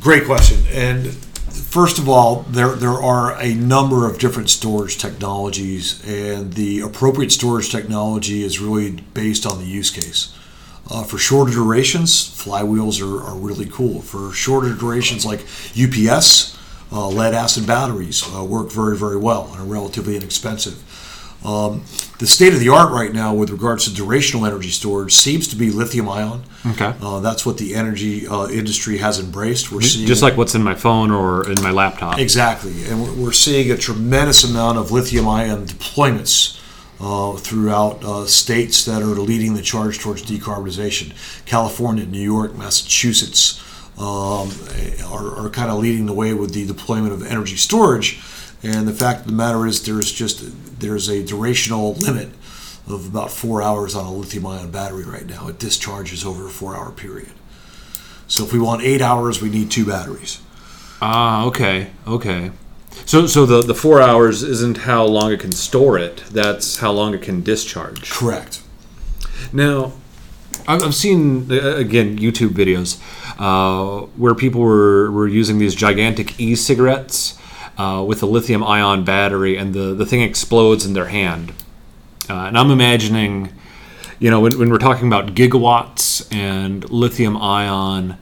[0.00, 0.64] Great question.
[0.72, 6.80] And first of all, there there are a number of different storage technologies, and the
[6.80, 10.34] appropriate storage technology is really based on the use case.
[10.90, 14.00] Uh, for shorter durations, flywheels are, are really cool.
[14.00, 15.42] For shorter durations, like
[15.78, 16.56] UPS,
[16.90, 20.82] uh, lead acid batteries uh, work very, very well and are relatively inexpensive.
[21.44, 21.84] Um,
[22.18, 25.56] the state of the art right now with regards to durational energy storage seems to
[25.56, 26.42] be lithium ion.
[26.66, 26.92] Okay.
[27.00, 29.72] Uh, that's what the energy uh, industry has embraced.
[29.72, 32.18] We're seeing Just like what's in my phone or in my laptop.
[32.18, 36.60] Exactly, and we're, seeing a tremendous amount of lithium ion deployments
[37.00, 41.14] uh, throughout uh, states that are leading the charge towards decarbonization.
[41.46, 43.62] California, New York, Massachusetts
[43.96, 44.50] um,
[45.10, 48.20] are, are kind of leading the way with the deployment of energy storage.
[48.62, 52.28] And the fact of the matter is, there's just there's a durational limit
[52.86, 55.48] of about four hours on a lithium-ion battery right now.
[55.48, 57.32] It discharges over a four-hour period.
[58.26, 60.40] So if we want eight hours, we need two batteries.
[61.00, 62.50] Ah, okay, okay.
[63.06, 66.18] So, so the the four hours isn't how long it can store it.
[66.30, 68.10] That's how long it can discharge.
[68.10, 68.62] Correct.
[69.52, 69.92] Now,
[70.68, 73.00] I've seen uh, again YouTube videos
[73.38, 77.38] uh, where people were, were using these gigantic e-cigarettes
[77.80, 81.46] uh, with a lithium-ion battery, and the the thing explodes in their hand.
[82.28, 83.52] Uh, and I'm imagining,
[84.18, 88.16] you know, when, when we're talking about gigawatts and lithium-ion.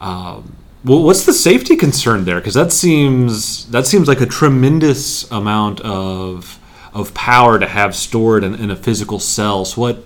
[0.00, 2.40] Um, well, what's the safety concern there?
[2.40, 6.58] Because that seems that seems like a tremendous amount of
[6.92, 9.64] of power to have stored in, in a physical cell.
[9.64, 9.96] So what?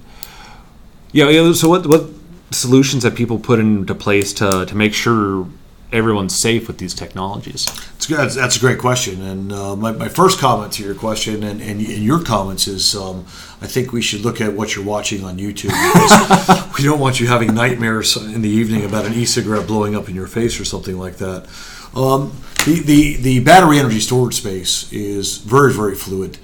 [1.12, 1.53] Yeah, yeah.
[1.53, 1.86] So what?
[1.86, 2.05] What
[2.51, 5.47] solutions have people put into place to to make sure
[5.95, 7.66] everyone's safe with these technologies?
[8.09, 9.22] That's, that's a great question.
[9.22, 12.95] And uh, my, my first comment to your question and, and, and your comments is
[12.95, 13.20] um,
[13.62, 15.70] I think we should look at what you're watching on YouTube
[16.78, 20.09] we don't want you having nightmares in the evening about an e cigarette blowing up
[20.09, 21.47] in your face or something like that.
[21.95, 22.32] Um,
[22.66, 26.38] the, the, the battery energy storage space is very, very fluid.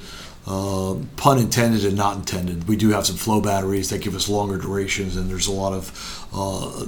[0.46, 2.66] Uh, pun intended and not intended.
[2.66, 5.72] We do have some flow batteries that give us longer durations, and there's a lot
[5.72, 6.86] of uh,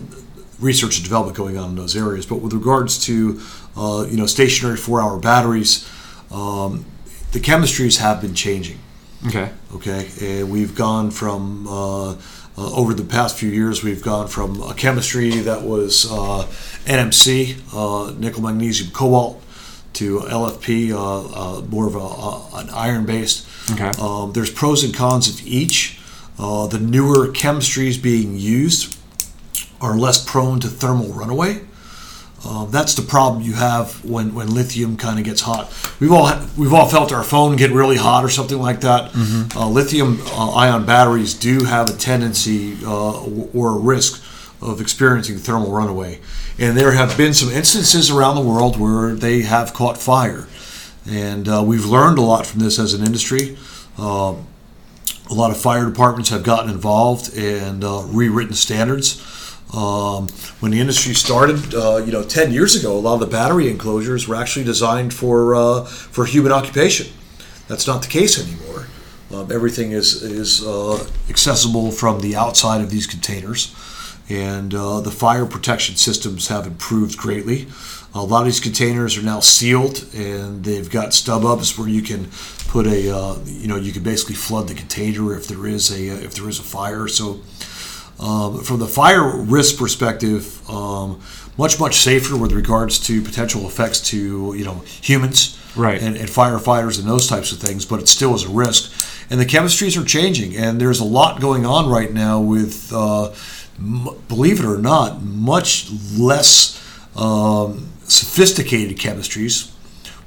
[0.62, 2.24] research and development going on in those areas.
[2.24, 3.40] But with regards to
[3.76, 5.88] uh, you know stationary four-hour batteries,
[6.30, 6.84] um,
[7.32, 8.78] the chemistries have been changing.
[9.26, 9.50] Okay.
[9.74, 12.16] Okay, and we've gone from uh,
[12.56, 16.46] uh, over the past few years, we've gone from a chemistry that was uh,
[16.84, 19.42] NMC, uh, nickel, magnesium, cobalt,
[19.94, 23.46] to LFP, uh, uh, more of a, uh, an iron-based.
[23.72, 23.90] Okay.
[24.00, 25.98] Um, there's pros and cons of each.
[26.38, 28.98] Uh, the newer chemistries being used
[29.82, 31.60] are less prone to thermal runaway.
[32.48, 35.72] Um, that's the problem you have when, when lithium kind of gets hot.
[36.00, 39.14] We've all we've all felt our phone get really hot or something like that.
[39.54, 43.22] Uh, lithium uh, ion batteries do have a tendency uh,
[43.54, 44.24] or a risk
[44.60, 46.20] of experiencing thermal runaway,
[46.58, 50.48] and there have been some instances around the world where they have caught fire,
[51.08, 53.56] and uh, we've learned a lot from this as an industry.
[53.98, 54.46] Um,
[55.30, 59.20] a lot of fire departments have gotten involved and uh, rewritten standards.
[59.72, 60.28] Um,
[60.60, 63.70] when the industry started, uh, you know, 10 years ago, a lot of the battery
[63.70, 67.06] enclosures were actually designed for uh, for human occupation.
[67.68, 68.88] That's not the case anymore.
[69.32, 73.74] Um, everything is is uh, accessible from the outside of these containers,
[74.28, 77.66] and uh, the fire protection systems have improved greatly.
[78.14, 82.02] A lot of these containers are now sealed, and they've got stub ups where you
[82.02, 82.28] can
[82.68, 86.08] put a uh, you know you can basically flood the container if there is a
[86.22, 87.08] if there is a fire.
[87.08, 87.40] So.
[88.22, 91.20] Um, from the fire risk perspective, um,
[91.58, 96.02] much much safer with regards to potential effects to you know humans Right.
[96.02, 98.92] and, and firefighters and those types of things, but it still is a risk.
[99.30, 103.32] And the chemistries are changing, and there's a lot going on right now with, uh,
[103.78, 106.78] m- believe it or not, much less
[107.16, 109.70] um, sophisticated chemistries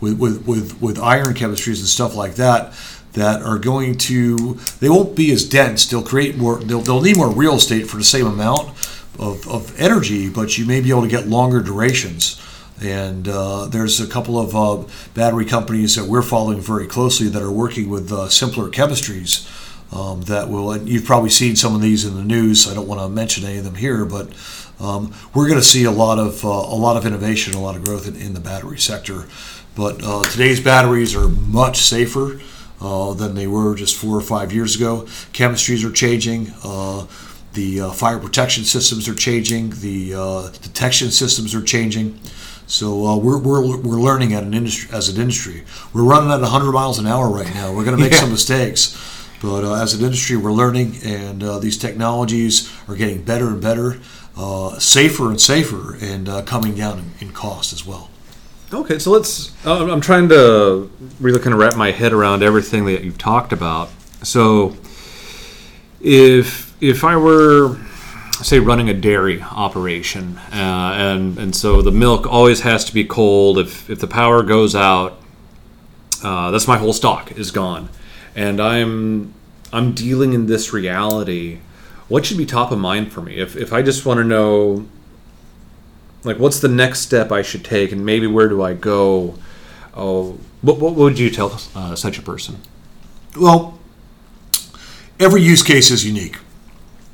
[0.02, 2.74] with, with, with, with iron chemistries and stuff like that
[3.16, 5.86] that are going to they won't be as dense.
[5.86, 8.70] They'll create more they'll, they'll need more real estate for the same amount
[9.18, 12.42] of, of energy but you may be able to get longer durations.
[12.82, 17.42] And uh, there's a couple of uh, battery companies that we're following very closely that
[17.42, 19.50] are working with uh, simpler chemistries
[19.94, 22.88] um, that will and you've probably seen some of these in the news i don't
[22.88, 24.28] want to mention any of them here but
[24.80, 27.76] um, we're going to see a lot of uh, a lot of innovation a lot
[27.76, 29.26] of growth in, in the battery sector.
[29.76, 32.40] But uh, today's batteries are much safer
[32.82, 35.04] uh, than they were just four or five years ago.
[35.34, 36.52] Chemistries are changing.
[36.64, 37.06] Uh,
[37.54, 39.70] the uh, fire protection systems are changing.
[39.70, 42.20] The uh, detection systems are changing.
[42.68, 45.64] So uh, we're, we're, we're learning at an industry as an industry.
[45.94, 47.72] We're running at 100 miles an hour right now.
[47.74, 48.20] We're going to make Yeah.
[48.22, 48.98] some mistakes,
[49.42, 53.62] but uh, as an industry, we're learning, and uh, these technologies are getting better and
[53.62, 54.00] better,
[54.36, 58.10] uh, safer and safer, and uh, coming down in, in cost as well.
[58.74, 59.54] Okay, so let's.
[59.66, 60.90] Uh, I'm trying to
[61.20, 63.90] really kind of wrap my head around everything that you've talked about.
[64.24, 64.76] So,
[66.02, 67.78] if if I were
[68.42, 73.04] say running a dairy operation, uh, and and so the milk always has to be
[73.04, 73.60] cold.
[73.60, 75.20] If if the power goes out,
[76.24, 77.90] uh, that's my whole stock is gone,
[78.36, 79.34] and I'm
[79.72, 81.60] I'm dealing in this reality.
[82.08, 83.38] What should be top of mind for me?
[83.38, 84.88] If if I just want to know,
[86.26, 89.36] like, what's the next step I should take, and maybe where do I go?
[89.96, 92.60] Oh, what, what would you tell uh, such a person?
[93.38, 93.80] Well,
[95.20, 96.38] every use case is unique.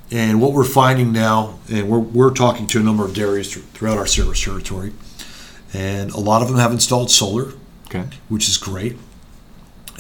[0.10, 3.98] And what we're finding now, and we're, we're talking to a number of dairies throughout
[3.98, 4.92] our service territory,
[5.74, 7.54] and a lot of them have installed solar,
[7.88, 8.06] Okay.
[8.30, 8.98] which is great.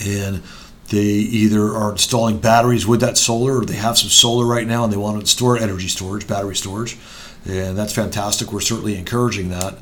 [0.03, 0.41] And
[0.89, 4.83] they either are installing batteries with that solar, or they have some solar right now
[4.83, 6.97] and they want to store energy storage, battery storage,
[7.45, 8.51] and that's fantastic.
[8.51, 9.77] We're certainly encouraging that.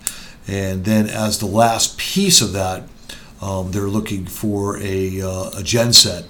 [0.48, 2.84] And then as the last piece of that,
[3.42, 6.26] um, they're looking for a, uh, a genset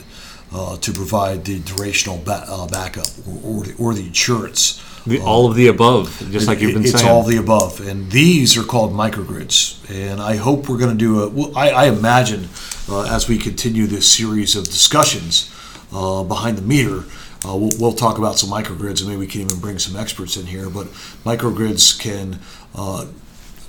[0.54, 4.84] uh, to provide the durational ba- uh, backup or, or, the, or the insurance.
[5.08, 7.10] The, all of the above, just like you've been it's saying.
[7.10, 9.80] all of the above, and these are called microgrids.
[9.90, 11.30] And I hope we're going to do a.
[11.30, 12.50] Well, I, I imagine
[12.90, 15.52] uh, as we continue this series of discussions
[15.94, 17.06] uh, behind the meter,
[17.46, 20.36] uh, we'll, we'll talk about some microgrids, and maybe we can even bring some experts
[20.36, 20.70] in here.
[20.70, 20.88] But
[21.24, 22.40] microgrids can
[22.76, 23.08] uh,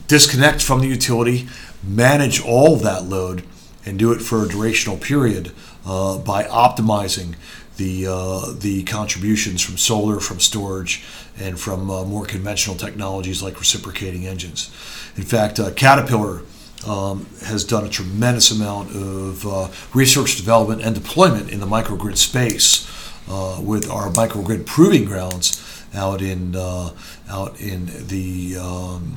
[0.09, 1.49] disconnect from the utility,
[1.83, 3.45] manage all that load,
[3.87, 5.53] and do it for a durational period
[5.87, 7.37] uh, by optimizing
[7.77, 11.03] the uh, the contributions from solar, from storage,
[11.39, 14.68] and from uh, more conventional technologies like reciprocating engines.
[15.16, 16.43] In fact, uh, Caterpillar
[16.87, 22.16] um, has done a tremendous amount of uh, research, development, and deployment in the microgrid
[22.16, 22.87] space
[23.31, 26.91] uh, with our microgrid proving grounds out in uh,
[27.28, 29.16] out in the um,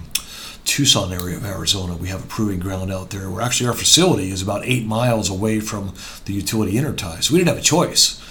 [0.66, 1.96] Tucson area of Arizona.
[1.96, 5.30] We have a proving ground out there where actually our facility is about eight miles
[5.30, 5.94] away from
[6.26, 7.24] the utility intertie.
[7.24, 8.22] So we didn't have a choice.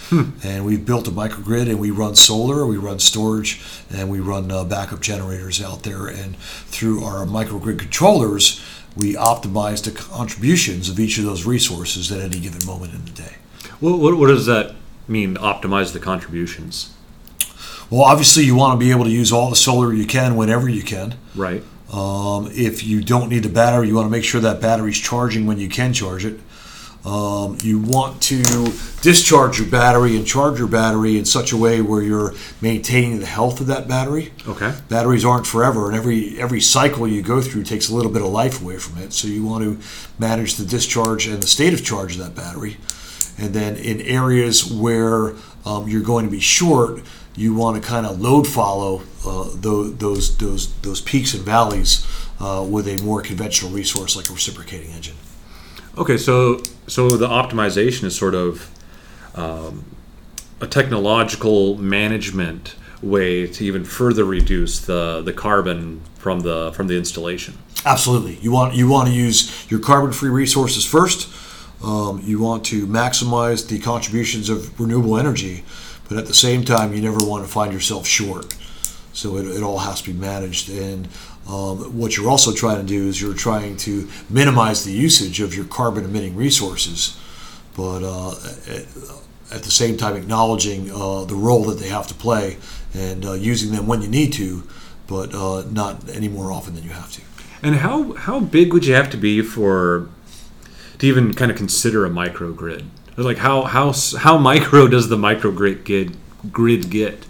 [0.45, 4.51] And we've built a microgrid and we run solar, we run storage, and we run
[4.53, 6.07] uh, backup generators out there.
[6.07, 8.63] And through our microgrid controllers,
[8.95, 13.11] we optimize the contributions of each of those resources at any given moment in the
[13.13, 13.37] day.
[13.81, 14.75] What, what, what does that
[15.09, 15.37] mean?
[15.37, 16.91] Optimize the contributions,
[17.91, 20.69] Well, obviously, you want to be able to use all the solar you can whenever
[20.69, 21.15] you can.
[21.35, 21.63] right?
[21.93, 25.47] Um, if you don't need the battery, you want to make sure that battery's charging
[25.47, 26.41] when you can charge it.
[27.05, 28.43] Um, you want to
[29.03, 33.27] discharge your battery and charge your battery in such a way where you're maintaining the
[33.27, 34.33] health of that battery.
[34.47, 34.73] Okay.
[34.89, 38.29] Batteries aren't forever, and every every cycle you go through takes a little bit of
[38.29, 39.13] life away from it.
[39.13, 39.79] So you want to
[40.19, 42.77] manage the discharge and the state of charge of that battery.
[43.39, 47.03] And then in areas where um, you're going to be short,
[47.35, 52.07] you want to kind of load follow uh, those, those those those peaks and valleys
[52.41, 55.17] uh, with a more conventional resource like a reciprocating engine.
[55.97, 58.71] Okay, so so the optimization is sort of
[59.35, 59.85] um,
[60.61, 66.97] a technological management way to even further reduce the, the carbon from the from the
[66.97, 67.59] installation.
[67.85, 68.37] Absolutely.
[68.37, 71.29] You want you want to use your carbon-free resources first.
[71.83, 75.65] Um, you want to maximize the contributions of renewable energy,
[76.09, 78.57] but at the same time, you never want to find yourself short.
[79.13, 80.71] So it, it all has to be managed.
[80.71, 81.09] And
[81.49, 85.55] um, what you're also trying to do is you're trying to minimize the usage of
[85.55, 87.19] your carbon-emitting resources,
[87.77, 88.31] but uh,
[88.69, 88.87] at,
[89.51, 92.57] at the same time acknowledging uh, the role that they have to play
[92.95, 94.63] and uh, using them when you need to,
[95.07, 97.23] but uh, not any more often than you have to.
[97.63, 100.09] And how how big would you have to be for
[101.03, 102.85] to even kind of consider a microgrid?
[103.17, 106.17] Like how how how micro does the microgrid grid
[106.51, 107.27] grid get?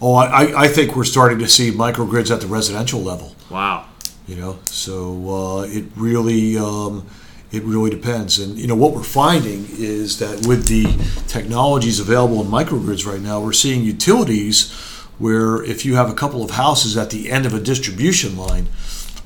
[0.00, 3.34] Oh, I, I think we're starting to see microgrids at the residential level.
[3.50, 3.86] Wow.
[4.28, 7.06] You know, so uh, it really um,
[7.50, 8.38] it really depends.
[8.38, 10.84] And you know what we're finding is that with the
[11.26, 14.70] technologies available in microgrids right now, we're seeing utilities
[15.18, 18.68] where if you have a couple of houses at the end of a distribution line,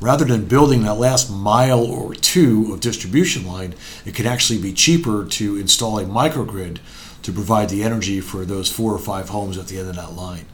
[0.01, 3.75] rather than building that last mile or two of distribution line,
[4.05, 6.79] it can actually be cheaper to install a microgrid
[7.23, 10.13] to provide the energy for those four or five homes at the end of that
[10.13, 10.47] line.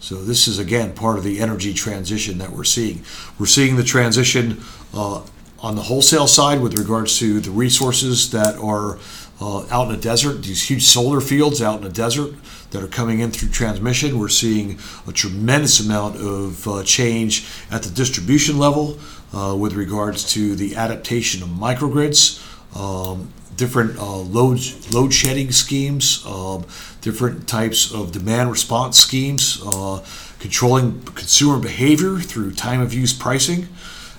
[0.00, 3.02] So this is again part of the energy transition that we're seeing.
[3.38, 4.62] We're seeing the transition
[4.94, 5.22] uh,
[5.60, 8.98] on the wholesale side with regards to the resources that are
[9.40, 10.42] uh, out in the desert.
[10.42, 12.34] These huge solar fields out in the desert
[12.70, 14.18] that are coming in through transmission.
[14.18, 18.98] We're seeing a tremendous amount of uh, change at the distribution level
[19.32, 22.44] uh, with regards to the adaptation of microgrids.
[22.76, 24.60] Um, different uh, load
[24.92, 26.64] load shedding schemes, um,
[27.02, 30.04] different types of demand response schemes, uh,
[30.38, 33.68] controlling consumer behavior through time of use pricing,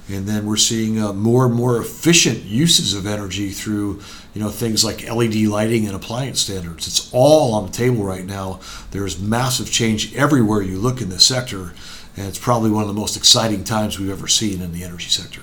[0.10, 4.02] and then we're seeing uh, more and more efficient uses of energy through
[4.40, 6.88] you know things like LED lighting and appliance standards.
[6.88, 8.62] It's all on the table right now.
[8.92, 11.74] There's massive change everywhere you look in this sector,
[12.16, 15.10] and it's probably one of the most exciting times we've ever seen in the energy
[15.10, 15.42] sector.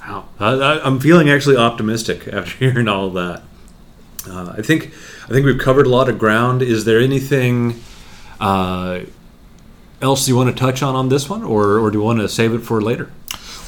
[0.00, 3.42] Wow, I, I'm feeling actually optimistic after hearing all of that.
[4.30, 4.92] Uh, I think
[5.24, 6.60] I think we've covered a lot of ground.
[6.60, 7.82] Is there anything
[8.40, 9.04] uh,
[10.02, 12.28] else you want to touch on on this one, or, or do you want to
[12.28, 13.10] save it for later?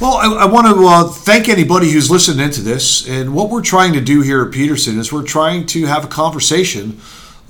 [0.01, 3.07] Well, I, I want to uh, thank anybody who's listened into this.
[3.07, 6.09] And what we're trying to do here at Peterson is we're trying to have a
[6.09, 6.99] conversation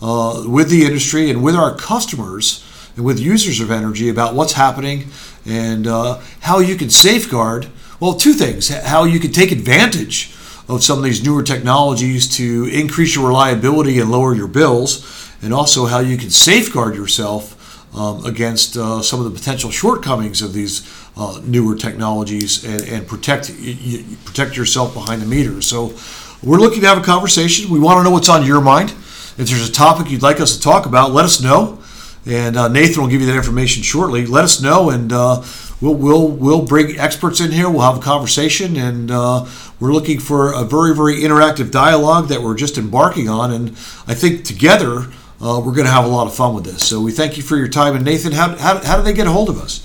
[0.03, 4.55] uh, with the industry and with our customers and with users of energy about what's
[4.55, 5.05] happening
[5.47, 7.69] and uh, how you can safeguard.
[8.01, 10.35] Well, two things: how you can take advantage
[10.69, 15.55] of some of these newer technologies to increase your reliability and lower your bills, and
[15.55, 17.60] also how you can safeguard yourself
[17.95, 23.09] um, against uh, some of the potential shortcomings of these uh, newer technologies and, and
[23.09, 25.61] protect you, protect yourself behind the meter.
[25.61, 25.95] So
[26.43, 27.71] we're looking to have a conversation.
[27.71, 28.91] We want to know what's on your mind.
[28.91, 31.79] If there's a topic you'd like us to talk about, let us know.
[32.27, 34.27] And uh, Nathan will give you that information shortly.
[34.27, 35.43] Let us know, and uh,
[35.81, 37.71] we'll we'll we'll bring experts in here.
[37.71, 39.47] We'll have a conversation, and uh,
[39.81, 43.51] we're looking for a very very interactive dialogue that we're just embarking on.
[43.53, 43.71] And
[44.07, 45.07] I think together
[45.41, 46.87] uh, we're going to have a lot of fun with this.
[46.87, 47.97] So we thank you for your time.
[47.97, 49.81] And Nathan, how, how, how do they get a hold of us?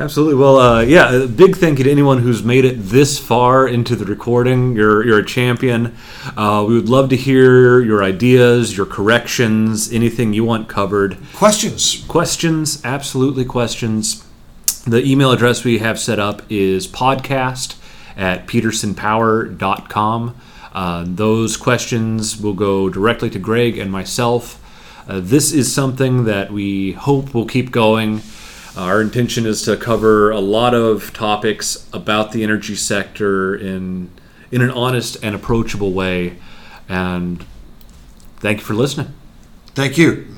[0.00, 0.36] Absolutely.
[0.36, 3.96] Well, uh, yeah, a big thank you to anyone who's made it this far into
[3.96, 4.76] the recording.
[4.76, 5.96] You're, you're a champion.
[6.36, 11.18] Uh, we would love to hear your ideas, your corrections, anything you want covered.
[11.34, 12.04] Questions.
[12.06, 14.24] Questions, absolutely questions.
[14.86, 17.76] The email address we have set up is podcast
[18.16, 20.36] at petersonpower.com.
[20.72, 24.57] Uh, those questions will go directly to Greg and myself.
[25.08, 28.20] Uh, this is something that we hope will keep going.
[28.76, 34.10] Our intention is to cover a lot of topics about the energy sector in
[34.50, 36.36] in an honest and approachable way.
[36.88, 37.44] And
[38.36, 39.14] thank you for listening.
[39.74, 40.37] Thank you.